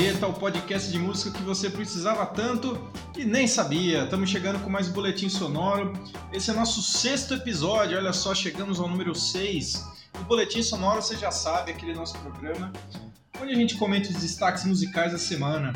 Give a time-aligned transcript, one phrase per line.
[0.00, 4.04] Marreta, o podcast de música que você precisava tanto e nem sabia.
[4.04, 5.92] Estamos chegando com mais boletim sonoro.
[6.32, 9.86] Esse é nosso sexto episódio, olha só, chegamos ao número 6.
[10.18, 12.72] O boletim sonoro, você já sabe, aquele nosso programa
[13.42, 15.74] onde a gente comenta os destaques musicais da semana.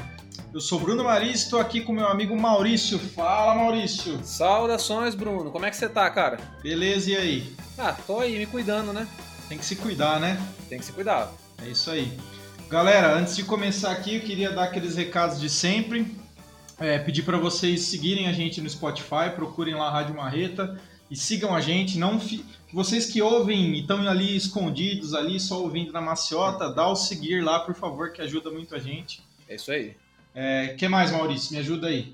[0.54, 2.98] Eu sou Bruno Maris, estou aqui com meu amigo Maurício.
[2.98, 4.24] Fala, Maurício!
[4.24, 5.50] Saudações, Bruno.
[5.50, 6.38] Como é que você tá, cara?
[6.62, 7.56] Beleza, e aí?
[7.76, 9.06] Ah, tô aí me cuidando, né?
[9.50, 10.40] Tem que se cuidar, né?
[10.70, 11.30] Tem que se cuidar.
[11.62, 12.18] É isso aí.
[12.74, 16.12] Galera, antes de começar aqui, eu queria dar aqueles recados de sempre.
[16.76, 20.76] É, pedir para vocês seguirem a gente no Spotify, procurem lá a Rádio Marreta
[21.08, 21.96] e sigam a gente.
[21.96, 22.44] Não fi...
[22.72, 27.44] Vocês que ouvem e estão ali escondidos, ali só ouvindo na maciota, dá o seguir
[27.44, 29.22] lá, por favor, que ajuda muito a gente.
[29.48, 29.94] É isso aí.
[30.34, 31.52] É, que mais, Maurício?
[31.52, 32.12] Me ajuda aí.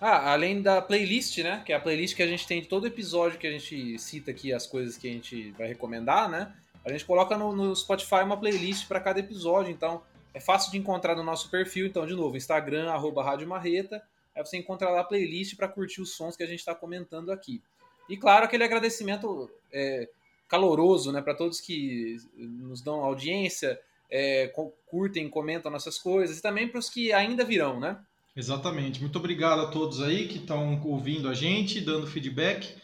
[0.00, 1.62] Ah, além da playlist, né?
[1.66, 4.30] Que é a playlist que a gente tem de todo episódio que a gente cita
[4.30, 6.52] aqui as coisas que a gente vai recomendar, né?
[6.84, 10.78] A gente coloca no, no Spotify uma playlist para cada episódio, então é fácil de
[10.78, 11.86] encontrar no nosso perfil.
[11.86, 14.02] Então, de novo, Instagram, arroba Rádio Marreta.
[14.34, 17.30] Aí você encontra lá a playlist para curtir os sons que a gente está comentando
[17.30, 17.62] aqui.
[18.08, 20.08] E claro, aquele agradecimento é,
[20.48, 23.78] caloroso né, para todos que nos dão audiência,
[24.10, 24.52] é,
[24.86, 27.96] curtem, comentam nossas coisas, e também para os que ainda virão, né?
[28.34, 29.00] Exatamente.
[29.00, 32.74] Muito obrigado a todos aí que estão ouvindo a gente, dando feedback.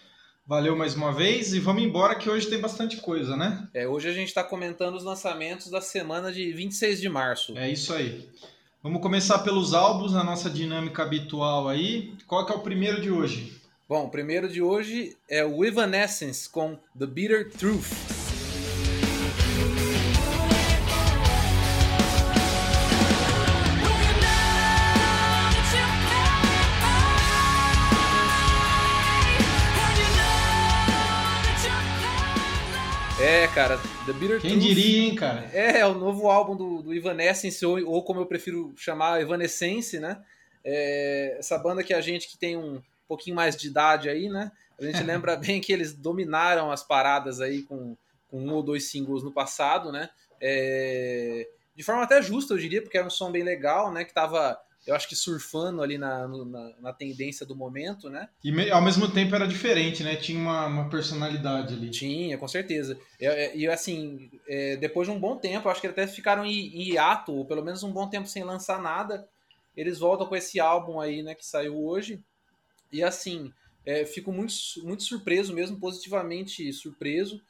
[0.48, 3.66] Valeu mais uma vez e vamos embora que hoje tem bastante coisa, né?
[3.74, 7.58] É, hoje a gente está comentando os lançamentos da semana de 26 de março.
[7.58, 8.28] É isso aí.
[8.80, 12.14] Vamos começar pelos álbuns, na nossa dinâmica habitual aí.
[12.28, 13.60] Qual que é o primeiro de hoje?
[13.88, 18.15] Bom, o primeiro de hoje é o Evanescence com The Bitter Truth.
[33.56, 35.50] Cara, The Bitter Quem Truth, diria, hein, cara?
[35.50, 39.98] É, é o novo álbum do, do Evanescence, ou, ou como eu prefiro chamar, Evanescence,
[39.98, 40.22] né?
[40.62, 44.52] É, essa banda que a gente que tem um pouquinho mais de idade aí, né?
[44.78, 47.96] A gente lembra bem que eles dominaram as paradas aí com,
[48.30, 50.10] com um ou dois singles no passado, né?
[50.38, 54.04] É, de forma até justa, eu diria, porque era um som bem legal, né?
[54.04, 58.28] Que tava eu acho que surfando ali na, na, na, tendência do momento, né?
[58.44, 60.14] E ao mesmo tempo era diferente, né?
[60.14, 61.90] Tinha uma, uma personalidade ali.
[61.90, 62.96] Tinha, com certeza.
[63.54, 67.32] E, assim, é, depois de um bom tempo, acho que até ficaram em, em hiato,
[67.32, 69.28] ou pelo menos um bom tempo sem lançar nada.
[69.76, 72.22] Eles voltam com esse álbum aí, né, que saiu hoje.
[72.92, 73.52] E assim,
[73.84, 74.54] é, fico muito,
[74.84, 77.42] muito surpreso mesmo, positivamente surpreso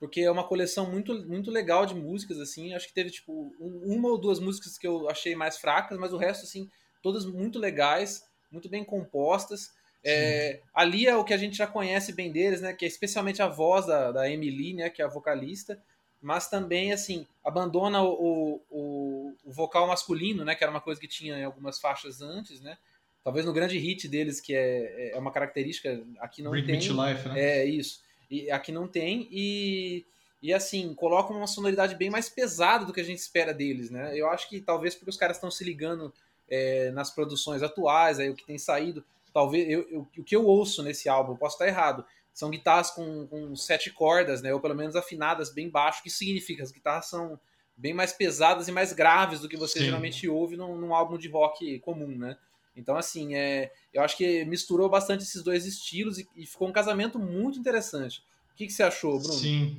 [0.00, 4.08] porque é uma coleção muito, muito legal de músicas, assim, acho que teve, tipo, uma
[4.08, 6.70] ou duas músicas que eu achei mais fracas, mas o resto, assim,
[7.02, 9.72] todas muito legais, muito bem compostas,
[10.02, 13.42] é, ali é o que a gente já conhece bem deles, né, que é especialmente
[13.42, 15.78] a voz da, da Emily, né, que é a vocalista,
[16.22, 21.06] mas também, assim, abandona o, o, o vocal masculino, né, que era uma coisa que
[21.06, 22.78] tinha em algumas faixas antes, né,
[23.22, 26.78] talvez no grande hit deles, que é, é uma característica, aqui não Bring tem.
[26.78, 27.38] Me to life, né?
[27.38, 30.06] É, isso e aqui não tem, e,
[30.40, 34.16] e assim, colocam uma sonoridade bem mais pesada do que a gente espera deles, né?
[34.18, 36.12] Eu acho que talvez porque os caras estão se ligando
[36.48, 40.46] é, nas produções atuais, aí o que tem saído, talvez eu, eu, o que eu
[40.46, 44.54] ouço nesse álbum, posso estar errado, são guitarras com, com sete cordas, né?
[44.54, 47.38] Ou pelo menos afinadas bem baixo, que significa as guitarras são
[47.76, 49.86] bem mais pesadas e mais graves do que você Sim.
[49.86, 52.36] geralmente ouve num, num, álbum de rock comum, né?
[52.76, 56.72] Então, assim, é, eu acho que misturou bastante esses dois estilos e, e ficou um
[56.72, 58.22] casamento muito interessante.
[58.52, 59.34] O que, que você achou, Bruno?
[59.34, 59.76] Sim.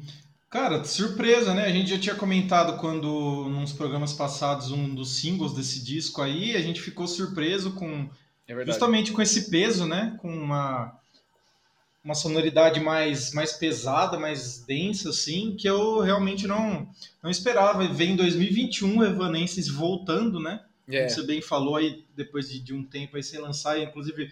[0.51, 1.63] Cara, surpresa, né?
[1.63, 6.57] A gente já tinha comentado quando, nos programas passados, um dos singles desse disco aí,
[6.57, 8.09] a gente ficou surpreso com.
[8.45, 10.17] É justamente com esse peso, né?
[10.19, 10.93] Com uma,
[12.03, 16.85] uma sonoridade mais, mais pesada, mais densa, assim, que eu realmente não,
[17.23, 17.87] não esperava.
[17.87, 20.59] Ver em 2021 Evanescence voltando, né?
[20.87, 20.99] É.
[20.99, 24.31] Como você bem falou aí, depois de, de um tempo aí sem lançar, e, inclusive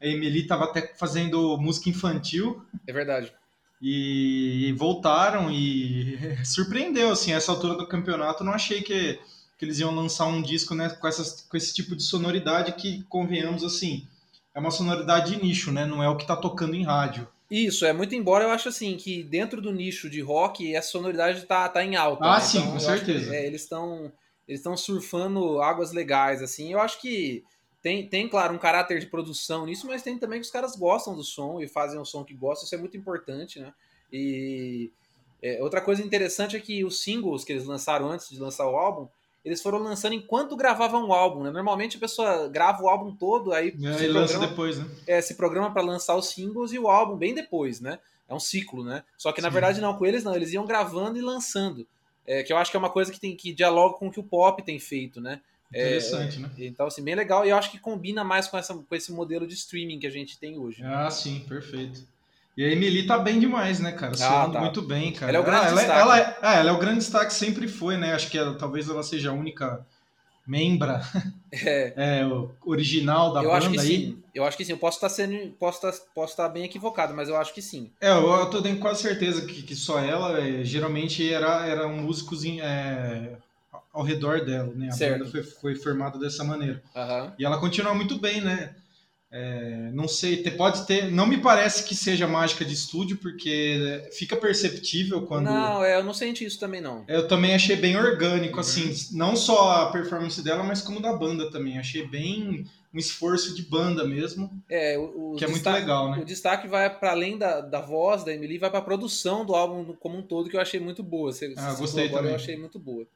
[0.00, 2.62] a Emily estava até fazendo música infantil.
[2.86, 3.32] É verdade.
[3.80, 9.18] E, e, voltaram e surpreendeu, assim, essa altura do campeonato, não achei que,
[9.58, 13.02] que eles iam lançar um disco né, com, essas, com esse tipo de sonoridade que,
[13.04, 14.06] convenhamos, assim,
[14.54, 15.84] é uma sonoridade de nicho, né?
[15.84, 17.28] Não é o que está tocando em rádio.
[17.50, 21.42] Isso, é muito embora eu acho assim que dentro do nicho de rock essa sonoridade
[21.42, 22.24] tá, tá em alta.
[22.24, 22.40] Ah, né?
[22.40, 23.30] sim, então, com certeza.
[23.30, 24.10] Que, é, eles estão
[24.46, 26.72] eles estão surfando águas legais, assim.
[26.72, 27.44] Eu acho que
[27.82, 31.14] tem, tem, claro, um caráter de produção nisso, mas tem também que os caras gostam
[31.14, 33.72] do som e fazem o som que gostam, isso é muito importante, né?
[34.12, 34.90] E
[35.42, 38.76] é, outra coisa interessante é que os singles que eles lançaram antes de lançar o
[38.76, 39.08] álbum,
[39.44, 41.50] eles foram lançando enquanto gravavam o álbum, né?
[41.50, 44.90] Normalmente a pessoa grava o álbum todo, aí é, se, programa, depois, né?
[45.06, 47.98] é, se programa para lançar os singles e o álbum bem depois, né?
[48.28, 49.04] É um ciclo, né?
[49.16, 49.52] Só que na Sim.
[49.52, 51.86] verdade não, com eles não, eles iam gravando e lançando
[52.26, 54.20] é, que eu acho que é uma coisa que tem que dialoga com o que
[54.20, 55.40] o pop tem feito, né?
[55.70, 56.50] Interessante, é, né?
[56.58, 57.44] Então, assim, bem legal.
[57.44, 60.10] E eu acho que combina mais com, essa, com esse modelo de streaming que a
[60.10, 60.82] gente tem hoje.
[60.84, 62.06] Ah, sim, perfeito.
[62.56, 64.14] E a Emily tá bem demais, né, cara?
[64.20, 64.60] Ah, tá.
[64.60, 65.30] muito bem, cara.
[65.30, 66.00] Ela é o grande ah, ela, destaque.
[66.00, 68.14] Ela, é, ah, ela é o grande destaque, sempre foi, né?
[68.14, 69.84] Acho que ela, talvez ela seja a única
[70.46, 71.02] membra
[71.50, 71.92] É.
[72.20, 73.86] é, o original da eu banda acho que aí.
[73.86, 74.22] sim.
[74.34, 74.72] Eu acho que sim.
[74.72, 75.52] Eu posso estar sendo.
[75.52, 77.90] Posso estar, posso estar bem equivocado, mas eu acho que sim.
[78.00, 81.92] É, eu, eu tô tendo quase certeza que, que só ela, é, geralmente era, eram
[81.96, 83.32] músicos em, é,
[83.92, 84.88] ao redor dela, né?
[84.88, 85.18] A Certo.
[85.20, 86.82] banda foi, foi formada dessa maneira.
[86.94, 87.32] Aham.
[87.38, 88.74] E ela continua muito bem, né?
[89.38, 91.10] É, não sei, te- pode ter.
[91.12, 95.44] Não me parece que seja mágica de estúdio, porque é, fica perceptível quando.
[95.44, 97.04] Não, é, eu não senti isso também, não.
[97.06, 98.60] Eu também achei bem orgânico, Uhum.
[98.60, 101.78] assim, não só a performance dela, mas como da banda também.
[101.78, 106.18] Achei bem um esforço de banda mesmo, É, o, o que é muito legal, né?
[106.18, 109.54] O destaque vai para além da, da voz da Emily, vai para a produção do
[109.54, 111.30] álbum como um todo, que eu achei muito boa.
[111.30, 112.30] Você, Ah, você gostei falou agora, também.
[112.30, 113.06] Eu achei muito boa.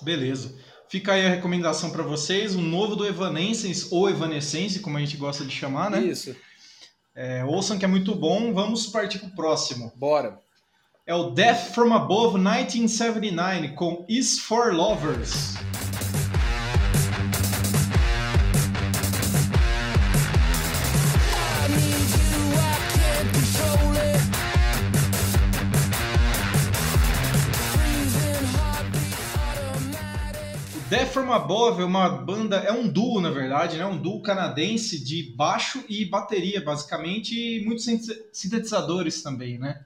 [0.00, 0.54] Beleza.
[0.88, 5.16] Fica aí a recomendação pra vocês, o novo do Evanescence, ou Evanescence, como a gente
[5.16, 6.00] gosta de chamar, né?
[6.02, 6.34] Isso,
[7.14, 8.54] É, ouçam que é muito bom.
[8.54, 9.92] Vamos partir pro próximo.
[9.96, 10.38] bora.
[11.06, 15.54] É o Death from Above 1979 com Is for Lovers.
[31.24, 33.84] From Above é uma banda, é um duo na verdade, né?
[33.86, 39.80] Um duo canadense de baixo e bateria, basicamente, e muitos sinte- sintetizadores também, né?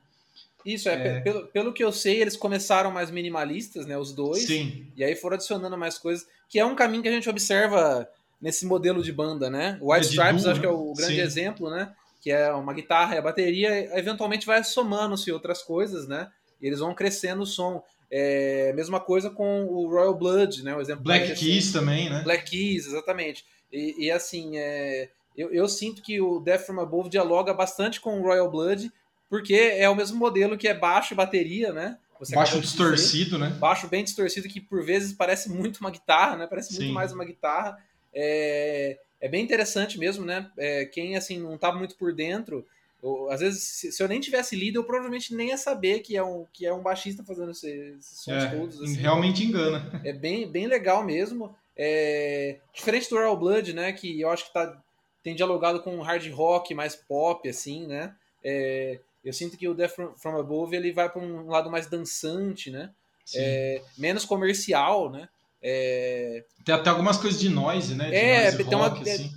[0.64, 3.98] Isso, é, pe- Pelo, pelo que eu sei, eles começaram mais minimalistas, né?
[3.98, 4.46] Os dois.
[4.46, 4.86] Sim.
[4.96, 8.08] E aí foram adicionando mais coisas, que é um caminho que a gente observa
[8.40, 9.76] nesse modelo de banda, né?
[9.80, 10.94] O White É Stripes acho que é o né?
[10.96, 11.20] grande Sim.
[11.20, 11.92] exemplo, né?
[12.20, 16.28] Que é uma guitarra e a bateria, eventualmente vai somando-se outras coisas, né?
[16.62, 17.82] E eles vão crescendo o som.
[18.10, 20.76] É, mesma coisa com o Royal Blood, né?
[20.76, 22.22] O exemplo Black Keys também, né?
[22.22, 23.44] Black Keys, exatamente.
[23.72, 28.20] E, e, assim, é, eu, eu sinto que o Death From Above dialoga bastante com
[28.20, 28.92] o Royal Blood,
[29.30, 31.96] porque é o mesmo modelo que é baixo e bateria, né?
[32.20, 33.48] Você Baixo de dizer distorcido, né?
[33.58, 36.46] baixo bem distorcido que por vezes parece muito uma guitarra, né?
[36.46, 36.92] Parece muito Sim.
[36.92, 37.76] mais uma guitarra.
[38.14, 40.48] É, é bem interessante mesmo, né?
[40.56, 42.64] É, quem assim não tá muito por dentro,
[43.02, 46.16] eu- às vezes se, se eu nem tivesse lido, eu provavelmente nem ia saber que
[46.16, 48.80] é um que é um baixista fazendo esse- esses sons É, todos.
[48.82, 48.94] assim.
[48.96, 50.00] realmente engana.
[50.04, 51.54] É bem, bem legal mesmo.
[51.76, 53.92] É, diferente do Royal Blood, né?
[53.92, 54.78] Que eu acho que tá,
[55.22, 58.14] tem dialogado com hard rock mais pop, assim, né?
[58.44, 61.86] É, eu sinto que o Death From, From Above ele vai para um lado mais
[61.86, 62.90] dançante, né?
[63.34, 65.28] É, menos comercial, né?
[65.64, 68.10] É, Tem até algumas coisas de noise, né?
[68.10, 69.30] De É, noise tem uma- rock, é- assim.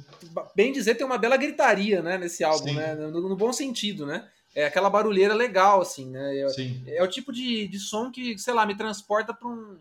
[0.55, 2.75] Bem dizer, tem uma bela gritaria, né, nesse álbum, Sim.
[2.75, 2.95] né?
[2.95, 4.27] No, no bom sentido, né?
[4.53, 6.37] É aquela barulheira legal, assim, né?
[6.39, 6.81] É, Sim.
[6.87, 9.75] é o tipo de, de som que, sei lá, me transporta para um,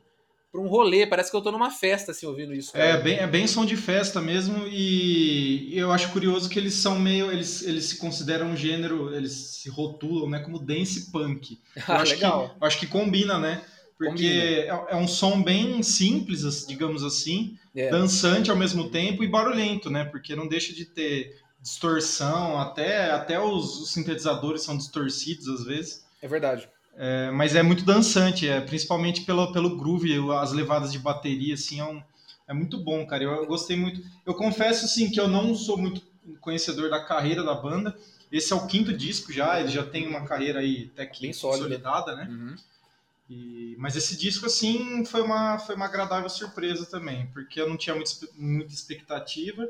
[0.51, 1.07] pra um rolê.
[1.07, 2.73] Parece que eu tô numa festa, assim, ouvindo isso.
[2.73, 2.85] cara.
[2.85, 6.99] É bem, é bem som de festa mesmo e eu acho curioso que eles são
[6.99, 11.61] meio, eles, eles se consideram um gênero, eles se rotulam, né, como dance punk.
[11.77, 12.49] Eu Ah, acho legal.
[12.51, 13.63] que eu acho que combina, né?
[13.97, 17.91] Porque é, é um som bem simples, digamos assim, É.
[17.91, 20.05] dançante ao mesmo tempo e barulhento, né?
[20.05, 26.05] Porque não deixa de ter distorção, até, até os, os sintetizadores são distorcidos às vezes.
[26.21, 26.69] É verdade.
[26.97, 31.81] É, mas é muito dançante, é, principalmente pelo, pelo groove, as levadas de bateria, assim,
[31.81, 32.03] é, um-
[32.47, 33.25] é muito bom, cara.
[33.25, 34.01] Eu, eu gostei muito.
[34.27, 36.03] Eu confesso, assim, que eu não sou muito
[36.41, 37.97] conhecedor da carreira da banda.
[38.31, 41.33] Esse é o quinto disco já, ele já tem uma carreira aí até que Bem
[41.33, 41.65] sólida.
[41.65, 42.27] consolidada, né?
[42.31, 42.55] Uhum.
[43.29, 47.77] E- mas esse disco, assim, foi uma, foi uma agradável surpresa também, porque eu não
[47.77, 49.69] tinha muito, muita expectativa.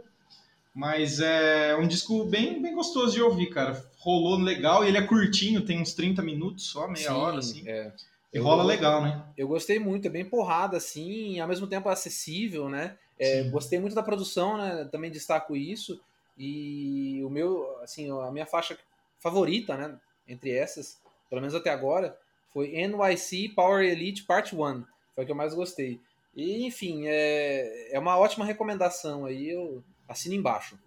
[0.75, 3.85] Mas é um disco bem, bem gostoso de ouvir, cara.
[3.99, 7.63] Rolou legal e ele é curtinho, tem uns 30 minutos, só meia Sim, hora, assim.
[7.69, 7.93] é.
[8.33, 9.25] E Eu- rola legal, né?
[9.37, 12.97] Eu gostei muito, é bem porrada, assim, e ao mesmo tempo acessível, né?
[13.19, 14.85] É, gostei muito da produção, né?
[14.91, 16.01] Também destaco isso.
[16.37, 18.77] E o meu, assim, a minha faixa
[19.21, 19.97] favorita, né?
[20.27, 20.99] Entre essas,
[21.31, 22.19] pelo menos até agora,
[22.55, 24.85] foi NYC Power Elite Part 1.
[25.15, 26.01] Foi a que eu mais gostei.
[26.35, 30.79] E, enfim, é, é uma ótima recomendação aí, eu assino embaixo.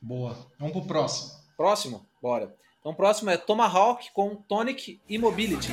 [0.00, 0.36] Boa.
[0.58, 1.32] Vamos pro próximo.
[1.56, 2.06] Próximo?
[2.22, 2.54] Bora.
[2.80, 5.68] Então, o próximo é Tomahawk com Tonic e Mobility.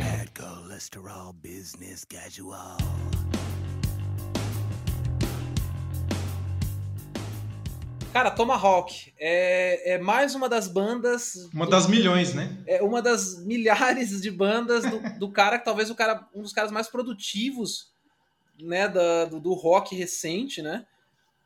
[0.00, 2.76] Bad cholesterol business casual.
[8.12, 11.48] Cara, Tomahawk é, é mais uma das bandas.
[11.52, 12.56] Uma do- das milhões, né?
[12.66, 16.52] É uma das milhares de bandas do, do cara que talvez o cara, um dos
[16.52, 17.92] caras mais produtivos
[18.60, 20.84] né, da, do, do rock recente, né?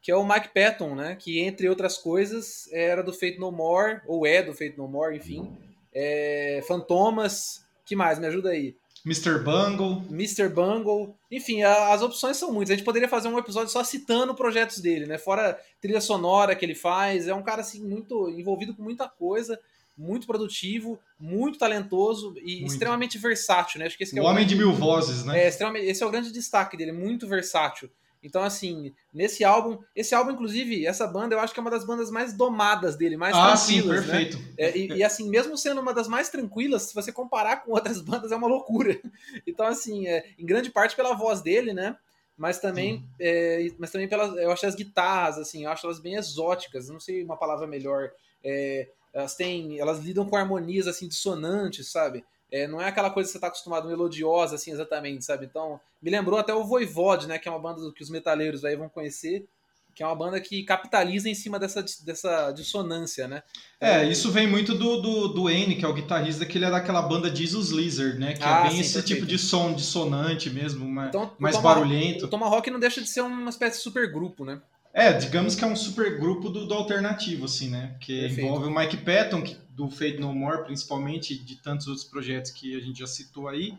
[0.01, 1.17] Que é o Mike Patton, né?
[1.17, 5.17] Que entre outras coisas era do Fate No More, ou é do Fate No More,
[5.17, 5.55] enfim.
[5.93, 8.19] é, Fantomas, que mais?
[8.19, 8.75] Me ajuda aí.
[9.05, 9.39] Mr.
[9.41, 10.03] Bungle.
[10.11, 10.49] Mr.
[10.49, 11.15] Bungle.
[11.31, 12.73] Enfim, a- as opções são muitas.
[12.73, 15.19] A gente poderia fazer um episódio só citando projetos dele, né?
[15.19, 17.27] Fora trilha sonora que ele faz.
[17.27, 19.59] É um cara, assim, muito envolvido com muita coisa,
[19.99, 22.73] muito produtivo, muito talentoso e Muito.
[22.73, 23.87] extremamente versátil, né?
[23.87, 25.45] Acho que esse que é O o Homem grande- de Mil Vozes, né?
[25.45, 27.91] é, extremamente, esse é o grande destaque dele, muito versátil.
[28.23, 31.85] Então, assim, nesse álbum, esse álbum, inclusive, essa banda, eu acho que é uma das
[31.85, 34.13] bandas mais domadas dele, mais ah, sim, tranquilas, né?
[34.13, 34.39] perfeito.
[34.57, 38.01] É, e, e, assim, mesmo sendo uma das mais tranquilas, se você comparar com outras
[38.03, 39.01] bandas, é uma loucura.
[39.47, 41.97] Então, assim, é, em grande parte pela voz dele, né?
[42.37, 46.15] Mas também, é, mas também pelas, eu acho as guitarras, assim, eu acho elas bem
[46.15, 48.11] exóticas, não sei uma palavra melhor.
[48.43, 52.25] É, elas têm, elas lidam com harmonias assim dissonantes, sabe?
[52.53, 55.47] É, não é aquela coisa que você está acostumado melodiosa, assim, exatamente, sabe?
[55.47, 57.39] Então, me lembrou até o Voivode, né?
[57.39, 59.47] Que é uma banda que os metaleiros aí vão conhecer,
[59.95, 63.43] que é uma banda que capitaliza em cima dessa, dessa dissonância, né?
[63.81, 66.71] É, isso vem muito do, do, do N, que é o guitarrista, que ele é
[66.71, 68.35] daquela banda Jesus Lizard, né?
[68.35, 69.15] Que Ah, é bem sim, esse perfeito.
[69.21, 72.27] tipo de som dissonante mesmo, Então, mais o Toma- barulhento.
[72.27, 74.61] O Tomahawk não deixa de ser uma espécie de supergrupo, né?
[74.95, 77.95] É, digamos que é um super grupo do, do alternativo, assim, né?
[77.99, 78.41] Porque Perfeito.
[78.47, 82.77] envolve o Mike Patton, que, do Fade No More, principalmente, de tantos outros projetos que
[82.77, 83.75] a gente já citou aí.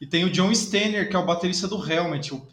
[0.00, 2.46] E tem o John Stanner, que é o baterista do Helmet, o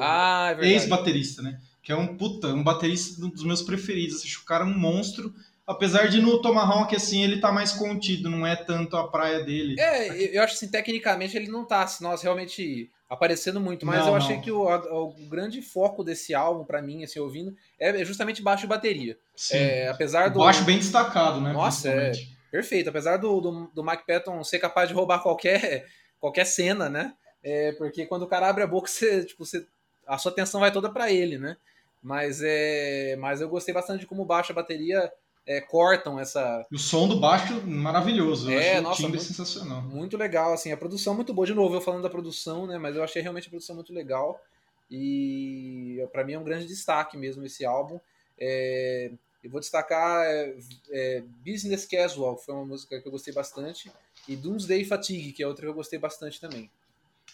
[0.00, 1.60] Ah, é ex-baterista, né?
[1.82, 4.22] Que é um puta, um baterista um dos meus preferidos.
[4.24, 5.32] Acho o cara um monstro.
[5.66, 9.78] Apesar de no Tomahawk, assim, ele tá mais contido, não é tanto a praia dele.
[9.78, 14.08] É, eu acho assim, tecnicamente ele não tá, assim, nossa, realmente aparecendo muito, mas Não,
[14.08, 14.42] eu achei não.
[14.42, 18.68] que o, o grande foco desse álbum, pra mim, assim, ouvindo, é justamente baixo e
[18.68, 19.18] bateria.
[19.36, 19.56] Sim.
[19.56, 20.40] É, apesar do.
[20.40, 21.52] Baixo bem destacado, né?
[21.52, 22.37] Nossa, principalmente.
[22.50, 25.86] Perfeito, apesar do, do, do Mike Patton ser capaz de roubar qualquer,
[26.20, 27.14] qualquer cena, né?
[27.42, 29.66] É, porque quando o cara abre a boca, você, tipo, você,
[30.06, 31.56] a sua atenção vai toda pra ele, né?
[32.02, 35.12] Mas, é, mas eu gostei bastante de como o baixo e a bateria
[35.46, 38.50] é, cortam essa, E o som do baixo, maravilhoso.
[38.50, 39.82] Eu É, achei nossa, o timbre muito- sensacional.
[39.82, 41.46] Muito legal, assim, a produção muito boa.
[41.46, 42.78] De novo, eu falando da produção, né?
[42.78, 44.40] Mas eu achei realmente a produção muito legal.
[44.90, 47.98] E pra mim é um grande destaque mesmo esse álbum.
[48.38, 49.10] É,
[49.48, 50.56] vou destacar é,
[50.90, 53.90] é, Business Casual, que foi uma música que eu gostei bastante.
[54.28, 56.70] E Doomsday Fatigue, que é outra que eu gostei bastante também.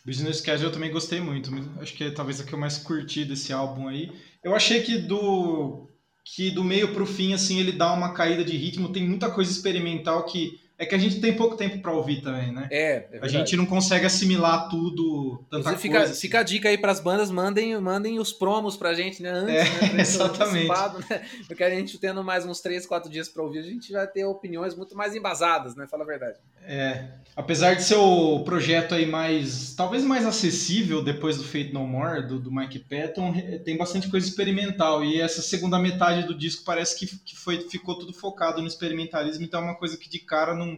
[0.05, 1.51] Business Casual eu também gostei muito.
[1.81, 4.13] Acho que é talvez a que eu mais curti desse álbum aí.
[4.43, 5.89] Eu achei que do
[6.25, 9.51] que do meio pro fim assim ele dá uma caída de ritmo, tem muita coisa
[9.51, 12.67] experimental que é que a gente tem pouco tempo para ouvir também, né?
[12.71, 16.13] É, é a gente não consegue assimilar tudo, tanta Inclusive, fica, coisa.
[16.13, 16.21] assim.
[16.21, 19.31] fica a dica aí pras bandas, mandem, mandem os promos pra gente, né?
[19.31, 20.01] Antes, É, né?
[20.01, 20.69] exatamente.
[21.11, 21.23] né?
[21.47, 24.25] Porque a gente tendo mais uns 3, 4 dias pra ouvir, a gente vai ter
[24.25, 25.87] opiniões muito mais embasadas, né?
[25.89, 26.39] Fala a verdade.
[26.67, 31.87] É, apesar de ser o projeto aí mais, talvez mais acessível depois do Fate No
[31.87, 36.35] More, do, do Mike Patton, eh, tem bastante coisa experimental e essa segunda metade do
[36.35, 40.09] disco parece que, que foi, ficou tudo focado no experimentalismo, então é uma coisa que
[40.09, 40.74] de cara não,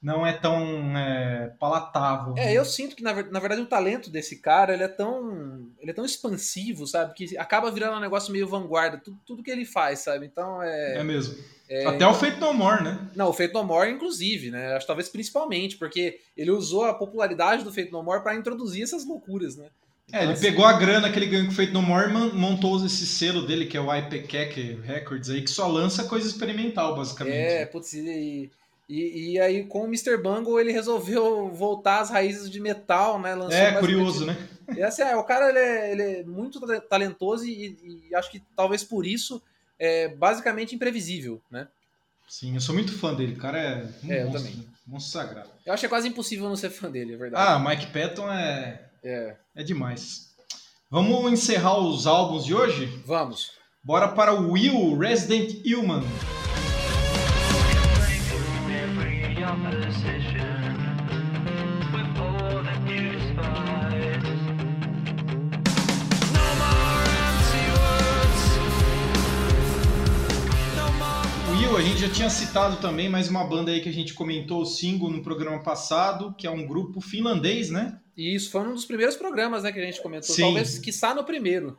[0.00, 2.34] não é tão é, palatável.
[2.36, 5.90] É, eu sinto que, na, na verdade, o talento desse cara, ele é tão ele
[5.90, 7.14] é tão expansivo, sabe?
[7.14, 10.26] Que acaba virando um negócio meio vanguarda, tudo, tudo que ele faz, sabe?
[10.26, 10.98] Então, é...
[10.98, 11.36] É mesmo.
[11.86, 12.98] Até o Fate No More, né?
[13.14, 14.74] Não, o Fate No More, inclusive, né?
[14.74, 19.04] Acho talvez principalmente, porque ele usou a popularidade do Fate No More pra introduzir essas
[19.04, 19.66] loucuras, né?
[20.10, 22.32] É, ele assim- pegou a grana que ele ganhou com o Fate No More e
[22.34, 26.96] montou esse selo dele, que é o IPCAC Records aí, que só lança coisa experimental,
[26.96, 27.36] basicamente.
[27.36, 28.50] É, putz, e,
[28.88, 30.16] e, e aí com o Mr.
[30.16, 33.34] Bungle ele resolveu voltar às raízes de metal, né?
[33.34, 34.36] Lançou É, curioso, né?
[34.76, 38.30] E assim, é, o cara ele é, ele é muito ta- talentoso e, e acho
[38.30, 39.42] que talvez por isso
[39.78, 41.68] é basicamente imprevisível, né?
[42.28, 44.56] Sim, eu sou muito fã dele, o cara é um É, eu monstro, também.
[44.56, 44.64] né?
[44.86, 45.48] monstro sagrado.
[45.64, 47.42] Eu acho que é quase impossível não ser fã dele, é verdade.
[47.48, 50.28] Ah, Mike Patton é, É, é demais.
[50.90, 53.02] Vamos encerrar os álbuns de hoje?
[53.06, 53.52] vamos.
[53.82, 56.02] Bora para o Will Resident Human.
[71.78, 74.66] A gente já tinha citado também mais uma banda aí que a gente comentou o
[74.66, 78.00] single no programa passado, que é um grupo finlandês, né?
[78.16, 80.42] E isso foi um dos primeiros programas né, que a gente comentou, Sim.
[80.42, 81.78] talvez quiçá no primeiro.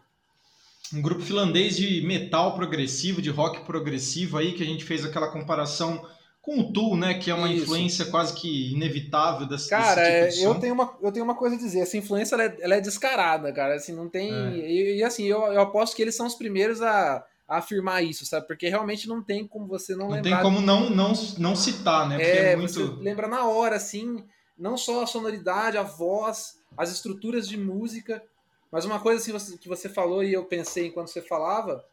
[0.93, 5.27] Um grupo finlandês de metal progressivo, de rock progressivo aí, que a gente fez aquela
[5.27, 6.07] comparação
[6.41, 7.15] com o Tool, né?
[7.15, 7.63] Que é uma Isso.
[7.63, 10.59] influência quase que inevitável desse, Cara, desse tipo é, de eu, som.
[10.61, 11.81] tenho uma, eu tenho uma coisa a dizer.
[11.81, 13.75] Essa influência ela é, ela é descarada, cara.
[13.75, 14.31] Assim, não tem.
[14.33, 14.57] É.
[14.57, 18.45] E, e, assim, eu, eu aposto que eles são os primeiros a afirmar isso, sabe?
[18.47, 20.41] Porque realmente não tem como você não, Não lembrar.
[20.41, 22.15] tem como não, não, não citar, né?
[22.17, 22.71] Porque É, é, muito.
[22.71, 24.23] você lembra na hora, assim,
[24.57, 28.23] não só a sonoridade, a voz, as estruturas de música,
[28.71, 31.83] mas uma coisa assim que você falou e eu pensei enquanto você falava,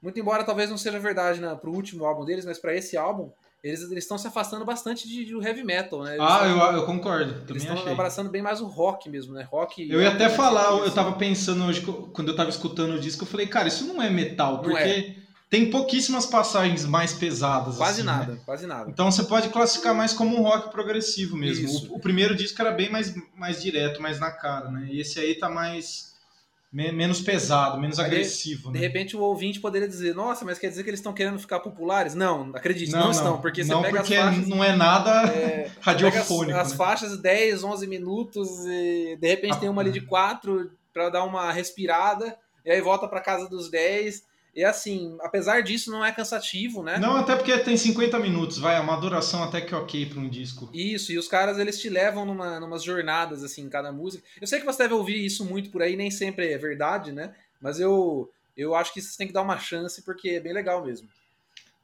[0.00, 3.30] muito embora talvez não seja verdade né, pro último álbum deles, mas para esse álbum,
[3.62, 6.14] eles estão se afastando bastante de, do heavy metal, né?
[6.14, 7.32] Eles Ah, eu, eu concordo.
[7.32, 7.92] Eles Também estão achei.
[7.92, 9.42] abraçando bem mais o rock mesmo, né?
[9.50, 9.90] Rock.
[9.90, 10.84] Eu ia até falar, assim.
[10.84, 14.00] eu tava pensando hoje, quando eu tava escutando o disco, eu falei, cara, isso não
[14.00, 15.16] é metal, porque
[15.48, 17.76] tem pouquíssimas passagens mais pesadas.
[17.76, 18.16] Quase assim, né?
[18.16, 18.90] nada, quase nada.
[18.90, 21.68] Então você pode classificar mais como um rock progressivo mesmo.
[21.90, 24.88] O, o primeiro disco era bem mais, mais direto, mais na cara, né?
[24.90, 26.14] E esse aí tá mais.
[26.76, 28.70] Me- menos pesado, menos agressivo.
[28.70, 28.86] De né?
[28.86, 32.14] repente o ouvinte poderia dizer, nossa, mas quer dizer que eles estão querendo ficar populares?
[32.14, 34.48] Não, acredite, não, estão, porque você não, pega porque as faixas.
[34.48, 36.58] não é nada é, as, radiofônico.
[36.58, 36.76] as né?
[36.76, 41.24] faixas 10, 11 minutos e de repente Ah, tem uma ali de 4 para dar
[41.24, 44.22] uma respirada e aí volta para casa dos 10.
[44.56, 46.98] E assim, apesar disso, não é cansativo, né?
[46.98, 50.30] Não, até porque tem 50 minutos, vai, é uma duração até que ok pra um
[50.30, 50.70] disco.
[50.72, 54.24] Isso, e os caras eles te levam numa, numas jornadas assim, em cada música.
[54.40, 57.34] Eu sei que você deve ouvir isso muito por aí, nem sempre é verdade, né?
[57.60, 60.82] Mas eu, eu acho que você tem que dar uma chance porque é bem legal
[60.82, 61.06] mesmo.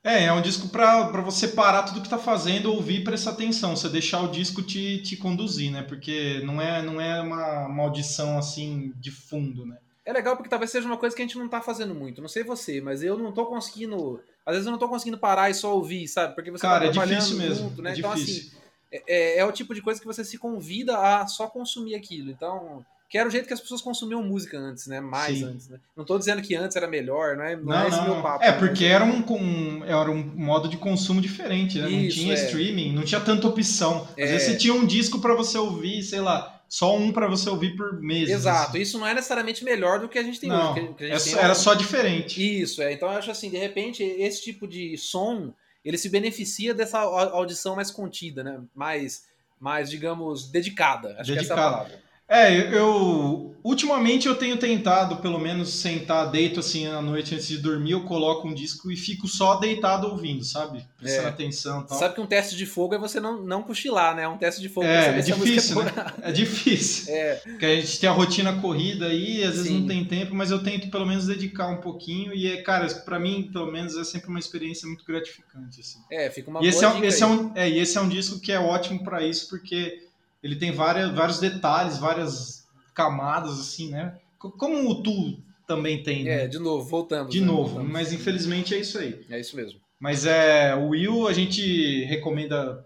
[0.05, 3.77] É, é um disco pra você parar tudo que tá fazendo, ouvir e prestar atenção.
[3.77, 5.83] Você deixar o disco te, te conduzir, né?
[5.83, 9.77] Porque não é, não é uma, audição assim de fundo, né?
[10.05, 12.21] É legal porque talvez seja uma coisa que a gente não tá fazendo muito.
[12.21, 14.21] Não sei você, mas eu não tô conseguindo.
[14.45, 16.35] Às vezes eu não tô conseguindo parar e só ouvir, sabe?
[16.35, 17.69] Porque você Cara, tá é trabalhando difícil mesmo.
[17.69, 17.93] junto, né?
[17.93, 18.51] É então, assim,
[18.91, 22.31] é, é o tipo de coisa que você se convida a só consumir aquilo.
[22.33, 25.01] Então, que era o jeito que as pessoas consumiam música antes, né?
[25.01, 25.45] Mais Sim.
[25.45, 25.79] antes, né?
[25.97, 28.15] Não tô dizendo que antes era melhor, não é, não é Não, esse não, meu
[28.17, 28.23] não.
[28.23, 28.43] papo.
[28.45, 28.59] É, né?
[28.59, 31.85] porque era um, com- era um modo de consumo diferente, né?
[31.89, 32.45] não Isso, tinha é.
[32.45, 34.03] streaming, não tinha tanta opção.
[34.13, 34.27] Às É.
[34.27, 37.77] vezes você tinha um disco pra você ouvir, sei lá, só um pra você ouvir
[37.77, 38.03] por.
[38.11, 38.81] Exato, assim.
[38.81, 40.95] isso não é necessariamente melhor do que a gente tem Não, hoje.
[40.95, 41.61] que é tem era hoje.
[41.61, 42.63] só diferente.
[42.63, 42.95] Isso, é.
[42.95, 45.53] Então eu acho assim, de repente, esse tipo de som,
[45.85, 48.59] ele se beneficia dessa au- audição mais contida, né?
[48.75, 49.25] Mais,
[49.61, 51.15] mais digamos, dedicada.
[51.19, 51.61] Acho que essa é Dedicada.
[51.73, 52.03] palavra.
[52.29, 57.47] É, eu, eu- ultimamente eu tenho tentado, pelo menos, sentar, deito assim à noite antes
[57.47, 60.85] de dormir, eu coloco um disco e fico só deitado ouvindo, sabe?
[60.99, 61.31] Prestando É.
[61.31, 61.99] atenção e tal.
[61.99, 64.23] Sabe que um teste de fogo é você não, não cochilar, né?
[64.23, 65.93] É um teste de fogo É, você é música difícil, é né?
[66.23, 67.13] É difícil.
[67.15, 69.81] É, Porque a gente tem a rotina corrida aí, às vezes Sim.
[69.81, 72.35] não tem tempo, mas eu tento pelo menos dedicar um pouquinho.
[72.35, 75.81] E, é, cara, pra mim, pelo menos, é sempre uma experiência muito gratificante.
[75.81, 75.99] Assim.
[76.11, 77.33] é, fica uma E esse, boa é, esse, é aí.
[77.33, 80.02] um, é, e esse é um disco que é ótimo pra isso, porque
[80.43, 84.19] ele tem várias, vários detalhes, várias camadas, assim, né?
[84.39, 86.49] Co- Como o Tu também tem, É, né?
[86.49, 87.33] de novo, voltamos.
[87.33, 87.47] De né?
[87.47, 87.93] novo, Voltamos.
[87.93, 89.25] mas infelizmente é isso aí.
[89.31, 89.81] É isso mesmo.
[89.99, 92.85] Mas é, o Will a gente recomenda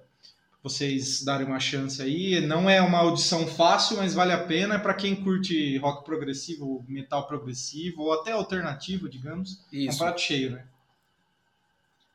[0.62, 2.40] vocês darem uma chance aí.
[2.40, 7.26] Não é uma audição fácil, mas vale a pena para quem curte rock progressivo, metal
[7.26, 9.60] progressivo ou até alternativo, digamos.
[9.72, 9.98] É um Isso.
[9.98, 10.64] prato cheio, né?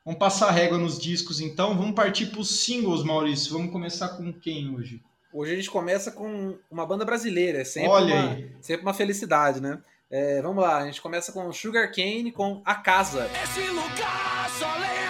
[0.04, 1.76] Vamos passar a régua nos discos então.
[1.76, 3.52] Vamos partir para os singles, Maurício.
[3.52, 5.00] Vamos começar com quem hoje?
[5.32, 8.50] Hoje a gente começa com uma banda brasileira, é sempre, Olha uma, aí.
[8.60, 9.78] sempre uma felicidade, né?
[10.10, 13.30] É, vamos lá, a gente começa com Sugar Cane com A Casa.
[13.42, 15.01] Esse lugar só lembro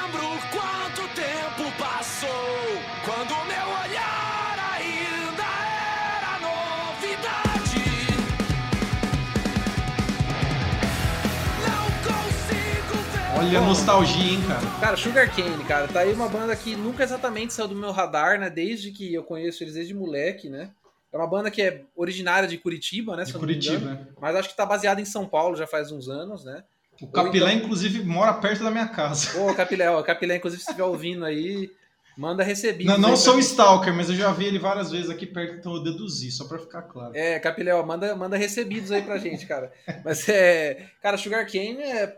[13.44, 14.60] Olha a nostalgia, hein, cara?
[14.80, 18.38] Cara, Sugar Cane, cara, tá aí uma banda que nunca exatamente saiu do meu radar,
[18.38, 18.48] né?
[18.48, 20.70] Desde que eu conheço eles desde moleque, né?
[21.12, 23.24] É uma banda que é originária de Curitiba, né?
[23.24, 23.90] De engano, Curitiba.
[23.90, 24.06] né?
[24.20, 26.62] mas acho que tá baseada em São Paulo já faz uns anos, né?
[27.00, 29.38] O Capilé, então- inclusive, mora perto da minha casa.
[29.40, 31.70] Ô, Capilé, ó, Capilé, inclusive, se estiver ouvindo aí,
[32.16, 32.92] manda recebidos.
[32.92, 35.56] Não, não aí sou pra- stalker, mas eu já vi ele várias vezes aqui perto,
[35.56, 37.12] então eu deduzi, só para ficar claro.
[37.14, 39.72] É, Capilé, ó, manda, manda recebidos aí pra gente, cara.
[40.04, 40.86] Mas é.
[41.02, 42.16] Cara, Sugar Cane é.